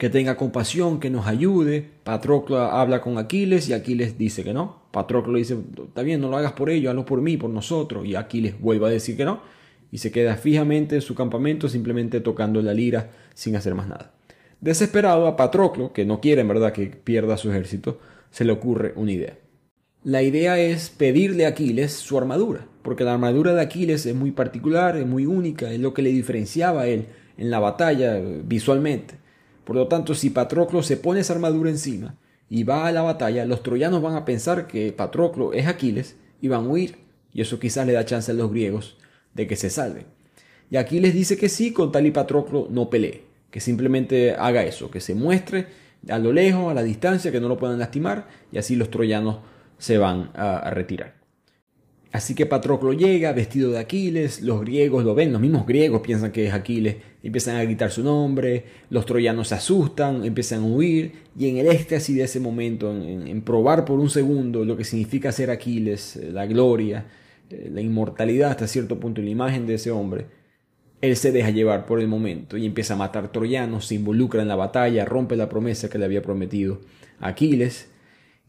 [0.00, 1.86] que tenga compasión, que nos ayude.
[2.04, 4.80] Patroclo habla con Aquiles y Aquiles dice que no.
[4.92, 8.06] Patroclo dice, está bien, no lo hagas por ellos, hazlo por mí, por nosotros.
[8.06, 9.42] Y Aquiles vuelve a decir que no.
[9.92, 14.14] Y se queda fijamente en su campamento, simplemente tocando la lira sin hacer más nada.
[14.62, 17.98] Desesperado a Patroclo, que no quiere en verdad que pierda su ejército,
[18.30, 19.36] se le ocurre una idea.
[20.02, 24.30] La idea es pedirle a Aquiles su armadura, porque la armadura de Aquiles es muy
[24.30, 27.04] particular, es muy única, es lo que le diferenciaba a él
[27.36, 29.19] en la batalla visualmente.
[29.70, 32.16] Por lo tanto, si Patroclo se pone esa armadura encima
[32.48, 36.48] y va a la batalla, los troyanos van a pensar que Patroclo es Aquiles y
[36.48, 36.96] van a huir.
[37.32, 38.96] Y eso quizás le da chance a los griegos
[39.32, 40.06] de que se salven.
[40.72, 44.90] Y Aquiles dice que sí, con tal y Patroclo no pelee, que simplemente haga eso,
[44.90, 45.68] que se muestre
[46.08, 49.36] a lo lejos, a la distancia, que no lo puedan lastimar, y así los troyanos
[49.78, 51.19] se van a retirar.
[52.12, 56.32] Así que Patroclo llega vestido de Aquiles, los griegos lo ven, los mismos griegos piensan
[56.32, 61.12] que es Aquiles, empiezan a gritar su nombre, los troyanos se asustan, empiezan a huir,
[61.38, 65.30] y en el éxtasis de ese momento, en, probar por un segundo lo que significa
[65.30, 67.06] ser Aquiles, eh, la gloria,
[67.48, 70.26] eh, la inmortalidad hasta cierto punto, la imagen de ese hombre,
[71.00, 74.48] él se deja llevar por el momento y empieza a matar troyanos, se involucra en
[74.48, 76.80] la batalla, rompe la promesa que le había prometido
[77.20, 77.88] Aquiles,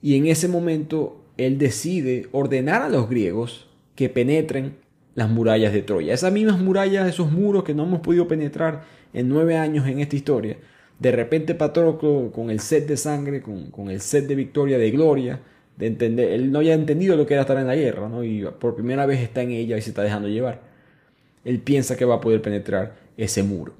[0.01, 4.75] y en ese momento él decide ordenar a los griegos que penetren
[5.15, 6.13] las murallas de Troya.
[6.13, 10.15] Esas mismas murallas, esos muros que no hemos podido penetrar en nueve años en esta
[10.15, 10.57] historia.
[10.99, 15.41] De repente Patroclo, con el set de sangre, con, el set de victoria, de gloria,
[15.77, 18.23] de entender, él no había entendido lo que era estar en la guerra, ¿no?
[18.23, 20.61] y por primera vez está en ella y se está dejando llevar.
[21.43, 23.73] Él piensa que va a poder penetrar ese muro.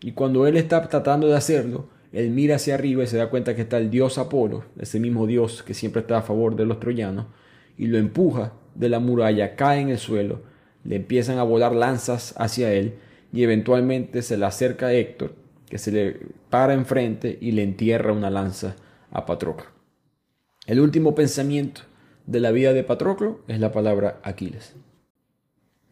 [0.00, 3.54] Y cuando él está tratando de hacerlo, él mira hacia arriba y se da cuenta
[3.54, 6.80] que está el dios Apolo, ese mismo dios que siempre está a favor de los
[6.80, 7.26] troyanos,
[7.76, 10.42] y lo empuja de la muralla, cae en el suelo,
[10.84, 12.94] le empiezan a volar lanzas hacia él
[13.32, 15.34] y eventualmente se le acerca a Héctor,
[15.68, 18.76] que se le para enfrente y le entierra una lanza
[19.10, 19.66] a Patroclo.
[20.66, 21.82] El último pensamiento
[22.26, 24.74] de la vida de Patroclo es la palabra Aquiles.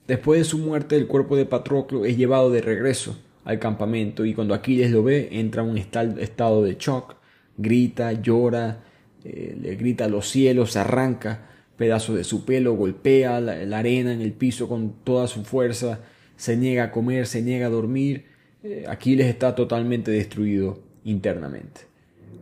[0.06, 3.16] Después de su muerte, el cuerpo de Patroclo es llevado de regreso
[3.46, 7.14] al campamento y cuando Aquiles lo ve entra en un estado de shock,
[7.56, 8.82] grita, llora,
[9.24, 14.20] eh, le grita a los cielos, arranca pedazos de su pelo, golpea la, arena en
[14.20, 16.00] el piso con toda su fuerza,
[16.36, 18.26] se niega a comer, se niega a dormir.
[18.64, 21.82] Eh, Aquiles está totalmente destruido internamente.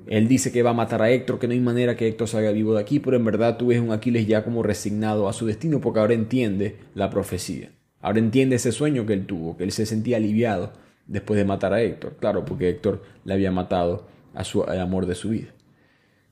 [0.07, 2.51] Él dice que va a matar a Héctor, que no hay manera que Héctor salga
[2.51, 5.45] vivo de aquí, pero en verdad tú ves un Aquiles ya como resignado a su
[5.45, 7.73] destino porque ahora entiende la profecía.
[8.01, 11.73] Ahora entiende ese sueño que él tuvo, que él se sentía aliviado después de matar
[11.73, 12.17] a Héctor.
[12.19, 15.55] Claro, porque Héctor le había matado a su, al amor de su vida.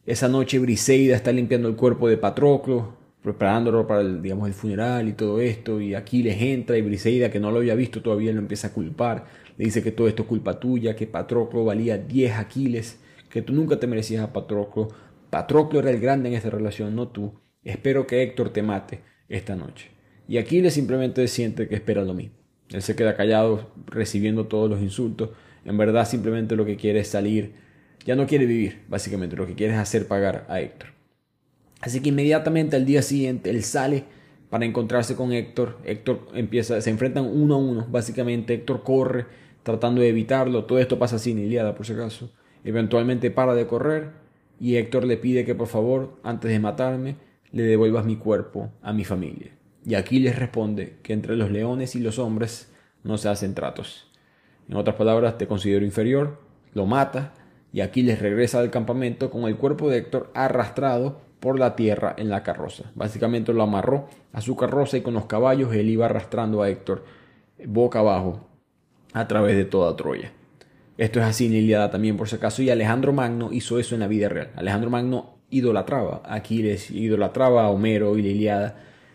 [0.05, 5.13] Esa noche Briseida está limpiando el cuerpo de Patroclo, preparándolo para el, el funeral y
[5.13, 8.69] todo esto, y Aquiles entra y Briseida, que no lo había visto todavía, lo empieza
[8.69, 12.99] a culpar, le dice que todo esto es culpa tuya, que Patroclo valía 10 Aquiles,
[13.31, 14.89] que tú nunca te merecías a Patroclo,
[15.31, 19.55] Patroclo era el grande en esta relación, no tú, espero que Héctor te mate esta
[19.55, 19.91] noche.
[20.27, 22.42] Y Aquiles simplemente siente que espera lo mismo.
[22.73, 25.31] Él se queda callado recibiendo todos los insultos.
[25.65, 27.53] En verdad simplemente lo que quiere es salir.
[28.05, 29.37] Ya no quiere vivir, básicamente.
[29.37, 30.89] Lo que quiere es hacer pagar a Héctor.
[31.81, 34.05] Así que inmediatamente al día siguiente él sale
[34.51, 35.79] para encontrarse con Héctor.
[35.85, 37.87] Héctor empieza, se enfrentan uno a uno.
[37.91, 39.27] Básicamente Héctor corre
[39.63, 40.65] tratando de evitarlo.
[40.65, 42.33] Todo esto pasa sin Iliada por si acaso.
[42.65, 44.11] Eventualmente para de correr
[44.61, 47.17] y Héctor le pide que por favor, antes de matarme,
[47.51, 49.53] le devuelvas mi cuerpo a mi familia.
[49.85, 52.73] Y Aquiles responde que entre los leones y los hombres
[53.03, 54.11] no se hacen tratos.
[54.69, 56.41] En otras palabras, te considero inferior,
[56.75, 57.35] lo mata
[57.73, 62.29] y Aquiles regresa al campamento con el cuerpo de Héctor arrastrado por la tierra en
[62.29, 62.85] la carroza.
[62.95, 67.05] Básicamente lo amarró a su carroza y con los caballos él iba arrastrando a Héctor
[67.67, 68.49] boca abajo
[69.13, 70.33] a través de toda Troya.
[70.99, 74.01] Esto es así en Iliada también por si acaso y Alejandro Magno hizo eso en
[74.01, 74.51] la vida real.
[74.57, 78.75] Alejandro Magno idolatraba a Aquiles, idolatraba a Homero y la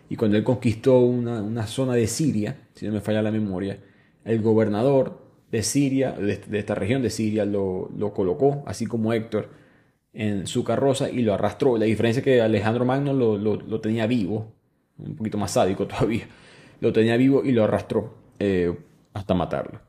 [0.09, 3.79] y cuando él conquistó una, zona de Siria, si no me falla la memoria,
[4.23, 9.49] el gobernador de Siria, de, esta región de Siria, lo, colocó, así como Héctor,
[10.13, 11.77] en su carroza y lo arrastró.
[11.77, 14.53] La diferencia es que Alejandro Magno lo, tenía vivo,
[14.97, 16.27] un poquito más sádico todavía,
[16.79, 18.73] lo tenía vivo y lo arrastró eh,
[19.13, 19.87] hasta matarlo.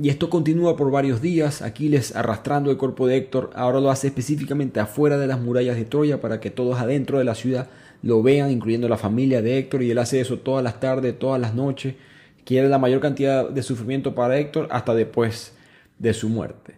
[0.00, 4.06] Y esto continúa por varios días, Aquiles arrastrando el cuerpo de Héctor, ahora lo hace
[4.06, 7.68] específicamente afuera de las murallas de Troya para que todos adentro de la ciudad
[8.02, 11.40] lo vean, incluyendo la familia de Héctor, y él hace eso todas las tardes, todas
[11.40, 11.94] las noches,
[12.44, 15.54] quiere la mayor cantidad de sufrimiento para Héctor hasta después
[15.98, 16.74] de su muerte.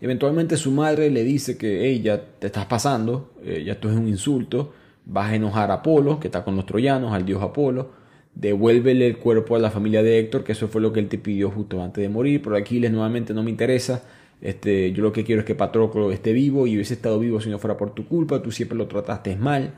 [0.00, 4.08] Eventualmente su madre le dice que ella te estás pasando, eh, ya esto es un
[4.08, 4.72] insulto,
[5.04, 7.90] vas a enojar a Apolo, que está con los troyanos, al dios Apolo,
[8.34, 11.18] devuélvele el cuerpo a la familia de Héctor, que eso fue lo que él te
[11.18, 14.02] pidió justo antes de morir, pero Aquiles nuevamente no me interesa,
[14.40, 17.50] este, yo lo que quiero es que Patroclo esté vivo y hubiese estado vivo si
[17.50, 19.74] no fuera por tu culpa, tú siempre lo trataste mal.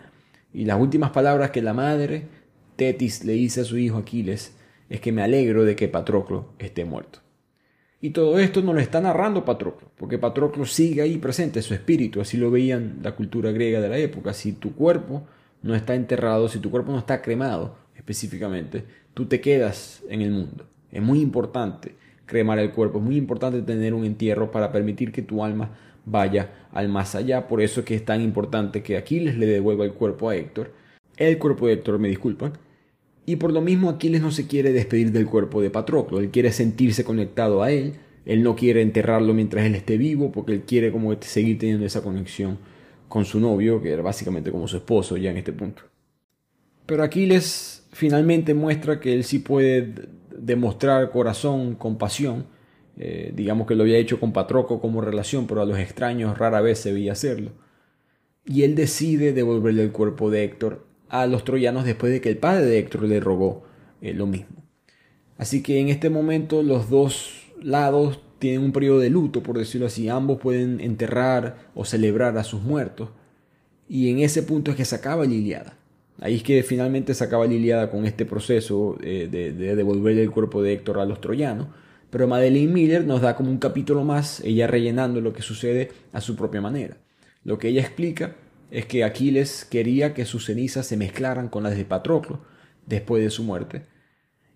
[0.52, 2.26] Y las últimas palabras que la madre,
[2.76, 4.56] Tetis, le dice a su hijo Aquiles
[4.88, 7.20] es que me alegro de que Patroclo esté muerto.
[8.00, 12.20] Y todo esto no lo está narrando Patroclo, porque Patroclo sigue ahí presente, su espíritu,
[12.20, 14.34] así lo veían la cultura griega de la época.
[14.34, 15.22] Si tu cuerpo
[15.62, 18.84] no está enterrado, si tu cuerpo no está cremado específicamente,
[19.14, 20.66] tú te quedas en el mundo.
[20.90, 21.94] Es muy importante
[22.32, 25.70] cremar el cuerpo, es muy importante tener un entierro para permitir que tu alma
[26.06, 27.46] vaya al más allá.
[27.46, 30.72] Por eso es que es tan importante que Aquiles le devuelva el cuerpo a Héctor.
[31.18, 32.54] El cuerpo de Héctor, me disculpan.
[33.26, 36.52] Y por lo mismo Aquiles no se quiere despedir del cuerpo de Patroclo, él quiere
[36.52, 40.90] sentirse conectado a él, él no quiere enterrarlo mientras él esté vivo, porque él quiere
[40.90, 42.58] como seguir teniendo esa conexión
[43.08, 45.82] con su novio, que era básicamente como su esposo ya en este punto.
[46.86, 49.92] Pero Aquiles finalmente muestra que él sí puede
[50.38, 52.46] demostrar corazón, compasión,
[52.96, 56.60] eh, digamos que lo había hecho con Patroco como relación, pero a los extraños rara
[56.60, 57.52] vez se veía hacerlo.
[58.44, 62.38] Y él decide devolverle el cuerpo de Héctor a los troyanos después de que el
[62.38, 63.64] padre de Héctor le rogó
[64.00, 64.64] eh, lo mismo.
[65.38, 69.86] Así que en este momento los dos lados tienen un periodo de luto, por decirlo
[69.86, 70.08] así.
[70.08, 73.10] Ambos pueden enterrar o celebrar a sus muertos.
[73.88, 75.76] Y en ese punto es que se acaba la Iliada.
[76.20, 80.22] Ahí es que finalmente se acaba la Iliada con este proceso eh, de, de devolverle
[80.22, 81.68] el cuerpo de Héctor a los troyanos.
[82.10, 86.20] Pero Madeleine Miller nos da como un capítulo más, ella rellenando lo que sucede a
[86.20, 86.98] su propia manera.
[87.42, 88.36] Lo que ella explica
[88.70, 92.40] es que Aquiles quería que sus cenizas se mezclaran con las de Patroclo
[92.86, 93.82] después de su muerte.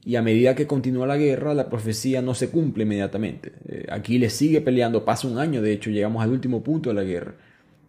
[0.05, 3.53] Y a medida que continúa la guerra, la profecía no se cumple inmediatamente.
[3.69, 7.03] Eh, Aquiles sigue peleando, pasa un año, de hecho, llegamos al último punto de la
[7.03, 7.35] guerra.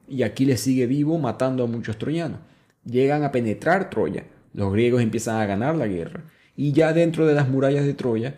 [0.09, 2.39] Y Aquiles sigue vivo matando a muchos troyanos.
[2.89, 4.23] Llegan a penetrar Troya.
[4.53, 6.23] Los griegos empiezan a ganar la guerra.
[6.55, 8.35] Y ya dentro de las murallas de Troya,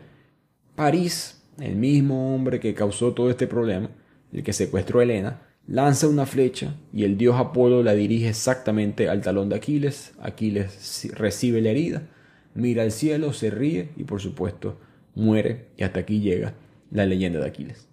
[0.76, 3.90] París, el mismo hombre que causó todo este problema,
[4.34, 9.08] el que secuestró a Helena, lanza una flecha y el dios Apolo la dirige exactamente
[9.08, 10.14] al talón de Aquiles.
[10.20, 12.08] Aquiles recibe la herida,
[12.56, 14.80] mira al cielo, se ríe y por supuesto
[15.16, 16.56] muere y hasta aquí llega
[16.92, 17.88] la leyenda de Aquiles.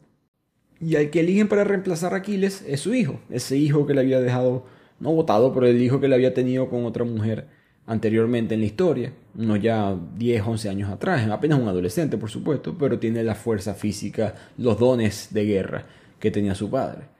[0.81, 4.01] Y al que eligen para reemplazar a Aquiles es su hijo, ese hijo que le
[4.01, 4.67] había dejado,
[5.01, 7.47] no votado, pero el hijo que le había tenido con otra mujer
[7.87, 12.77] anteriormente en la historia, unos ya 10, 11 años atrás, apenas un adolescente por supuesto,
[12.79, 15.87] pero tiene la fuerza física, los dones de guerra
[16.19, 17.17] que tenía su padre.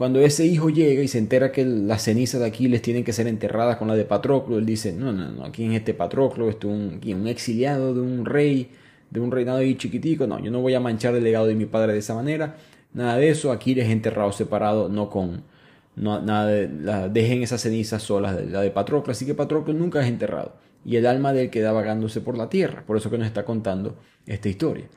[0.00, 3.26] Cuando ese hijo llega y se entera que las cenizas de Aquiles tienen que ser
[3.26, 6.48] enterradas con la de Patroclo, él dice, no, no, no, aquí en este Patroclo?
[6.48, 8.70] Esto es un, un exiliado de un rey,
[9.10, 11.66] de un reinado ahí chiquitico, no, yo no voy a manchar el legado de mi
[11.66, 12.56] padre de esa manera,
[12.94, 15.42] nada de eso, Aquiles es enterrado separado, no con,
[16.00, 19.12] no, nada dejen esas cenizas solas, de, la de Patroclo.
[19.12, 20.56] Así que Patroclo nunca es enterrado.
[20.82, 22.84] Y el alma de él queda vagándose por la tierra.
[22.86, 24.88] Por eso que nos está contando esta historia.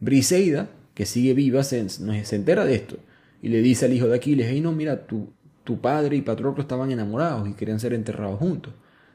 [0.00, 2.96] Briseida, que sigue viva, se, se entera de esto.
[3.40, 5.32] Y le dice al hijo de Aquiles, hey no, mira, tu,
[5.62, 8.74] tu padre y Patroclo estaban enamorados y querían ser enterrados juntos.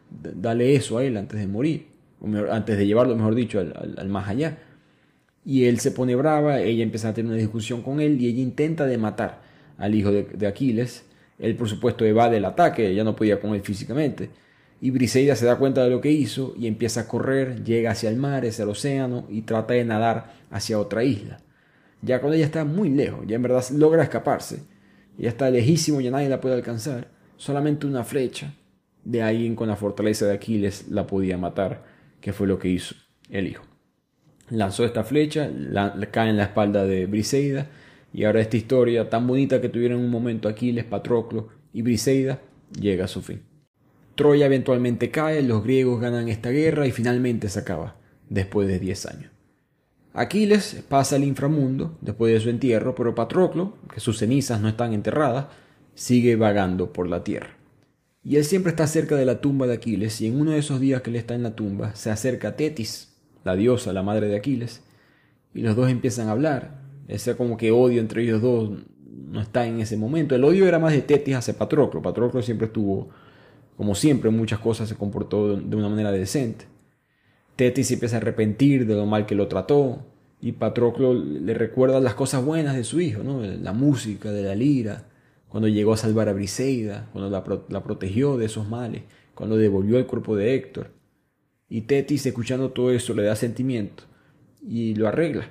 [0.09, 1.87] dale eso a él antes de morir.
[2.51, 4.59] antes de llevarlo, mejor dicho, al, al más allá.
[5.43, 8.41] Y él se pone brava, ella empieza a tener una discusión con él y ella
[8.41, 9.41] intenta de matar
[9.77, 11.03] al hijo de Aquiles
[11.39, 14.29] él, por supuesto, evade el ataque, ya no podía con él físicamente.
[14.81, 18.09] Y Briseida se da cuenta de lo que hizo y empieza a correr, llega hacia
[18.09, 21.39] el mar, hacia el océano y trata de nadar hacia otra isla.
[22.01, 24.63] Ya cuando ella está muy lejos, ya en verdad logra escaparse,
[25.17, 27.07] ya está lejísimo, ya nadie la puede alcanzar,
[27.37, 28.53] solamente una flecha
[29.05, 31.85] de alguien con la fortaleza de Aquiles la podía matar,
[32.19, 32.95] que fue lo que hizo
[33.29, 33.63] el hijo.
[34.49, 35.49] Lanzó esta flecha,
[36.11, 37.67] cae en la espalda de Briseida
[38.13, 42.39] Y ahora esta historia tan bonita que tuvieron en un momento Aquiles, Patroclo y Briseida
[42.79, 43.41] llega a su fin.
[44.15, 47.95] Troya eventualmente cae, los griegos ganan esta guerra y finalmente se acaba,
[48.29, 49.31] después de 10 años.
[50.13, 54.93] Aquiles pasa al inframundo después de su entierro, pero Patroclo, que sus cenizas no están
[54.93, 55.47] enterradas,
[55.95, 57.57] sigue vagando por la tierra.
[58.23, 60.79] Y él siempre está cerca de la tumba de Aquiles, y en uno de esos
[60.79, 64.35] días que él está en la tumba, se acerca Tetis, la diosa, la madre de
[64.35, 64.83] Aquiles,
[65.55, 66.82] y los dos empiezan a hablar.
[67.07, 68.71] Ese como que odio entre ellos dos
[69.05, 70.35] no está en ese momento.
[70.35, 72.01] El odio era más de Tetis hacia Patroclo.
[72.01, 73.09] Patroclo siempre estuvo,
[73.77, 76.65] como siempre, en muchas cosas se comportó de una manera decente.
[77.55, 80.05] Tetis se empieza a arrepentir de lo mal que lo trató,
[80.43, 83.41] y Patroclo le recuerda las cosas buenas de su hijo, ¿no?
[83.41, 85.07] la música, de la lira,
[85.47, 89.03] cuando llegó a salvar a Briseida, cuando la, protegió de esos males,
[89.35, 90.91] cuando devolvió el cuerpo de Héctor.
[91.69, 94.03] Y Tetis, escuchando todo eso, le da sentimiento
[94.61, 95.47] y lo arregla.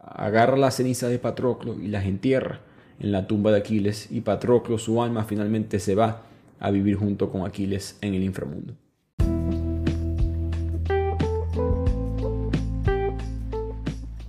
[0.00, 2.60] Agarra la ceniza de Patroclo y las entierra
[2.98, 6.22] en la tumba de Aquiles y Patroclo, su alma, finalmente se va
[6.58, 8.74] a vivir junto con Aquiles en el inframundo.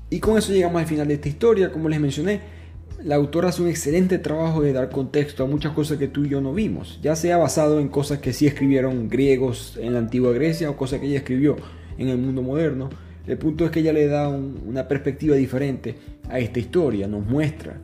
[0.09, 1.71] Y con eso llegamos al final de esta historia.
[1.71, 2.41] Como les mencioné,
[3.01, 6.29] la autora hace un excelente trabajo de dar contexto a muchas cosas que tú y
[6.29, 10.33] yo no vimos, ya sea basado en cosas que sí escribieron griegos en la antigua
[10.33, 11.55] Grecia o cosas que ella escribió
[11.97, 12.89] en el mundo moderno.
[13.31, 15.95] El punto es que ella le da una perspectiva diferente
[16.29, 17.79] a esta historia, nos muestra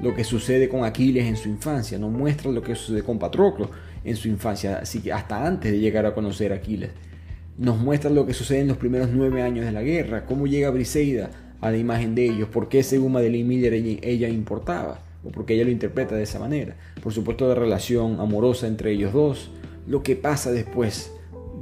[0.00, 3.68] lo que sucede con Aquiles en su infancia, nos muestra lo que sucede con Patroclo
[4.04, 6.90] en su infancia, así que hasta antes de llegar a conocer a Aquiles.
[7.58, 10.70] Nos muestra lo que sucede en los primeros nueve años de la guerra, cómo llega
[10.70, 15.54] Briseida a la imagen de ellos, por qué según Madeleine Miller ella, importaba, o porque
[15.54, 16.76] ella lo interpreta de esa manera.
[17.02, 19.50] Por supuesto la relación amorosa entre ellos dos,
[19.88, 21.10] lo que pasa después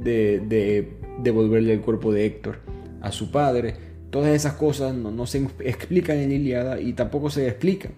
[0.03, 0.93] de,
[1.23, 2.68] devolverle el cuerpo de Héctor
[3.01, 3.75] a su padre,
[4.09, 7.91] todas esas cosas no, se explican en Iliada y tampoco se explican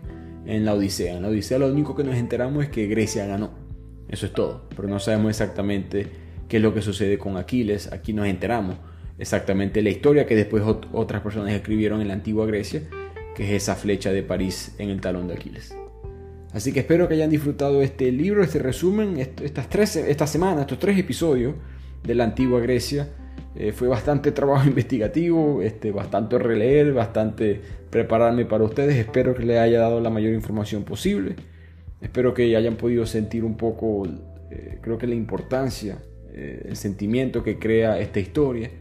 [0.45, 1.15] en la Odisea.
[1.15, 3.51] En la Odisea lo único que nos enteramos es que Grecia ganó.
[4.07, 6.07] Eso es todo, pero no sabemos exactamente
[6.49, 7.91] qué es lo que sucede con Aquiles.
[7.93, 8.75] Aquí nos enteramos
[9.17, 12.81] exactamente la historia que después otras personas escribieron en la antigua Grecia,
[13.35, 15.73] que es esa flecha de París en el talón de Aquiles.
[16.53, 20.79] Así que espero que hayan disfrutado este libro, este resumen, estas tres, esta semana, estos
[20.79, 21.55] tres episodios
[22.03, 23.07] de la antigua Grecia.
[23.55, 28.95] Eh, fue bastante trabajo investigativo, este, bastante releer, bastante prepararme para ustedes.
[28.95, 31.35] Espero que les haya dado la mayor información posible.
[32.01, 34.07] Espero que hayan podido sentir un poco,
[34.49, 35.99] eh, creo que la importancia,
[36.33, 38.71] eh, el sentimiento que crea esta historia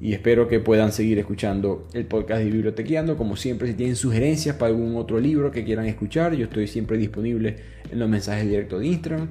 [0.00, 3.16] y espero que puedan seguir escuchando el podcast de Bibliotequeando.
[3.16, 6.96] Como siempre, si tienen sugerencias para algún otro libro que quieran escuchar, yo estoy siempre
[6.96, 7.56] disponible
[7.90, 9.28] en los mensajes directos de Instagram.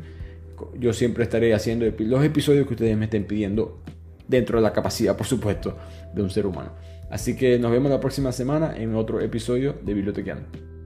[0.77, 3.81] Yo siempre estaré haciendo los episodios que ustedes me estén pidiendo
[4.27, 5.77] dentro de la capacidad, por supuesto,
[6.13, 6.71] de un ser humano.
[7.09, 10.76] Así que nos vemos la próxima semana en otro episodio de Bibliotequeando.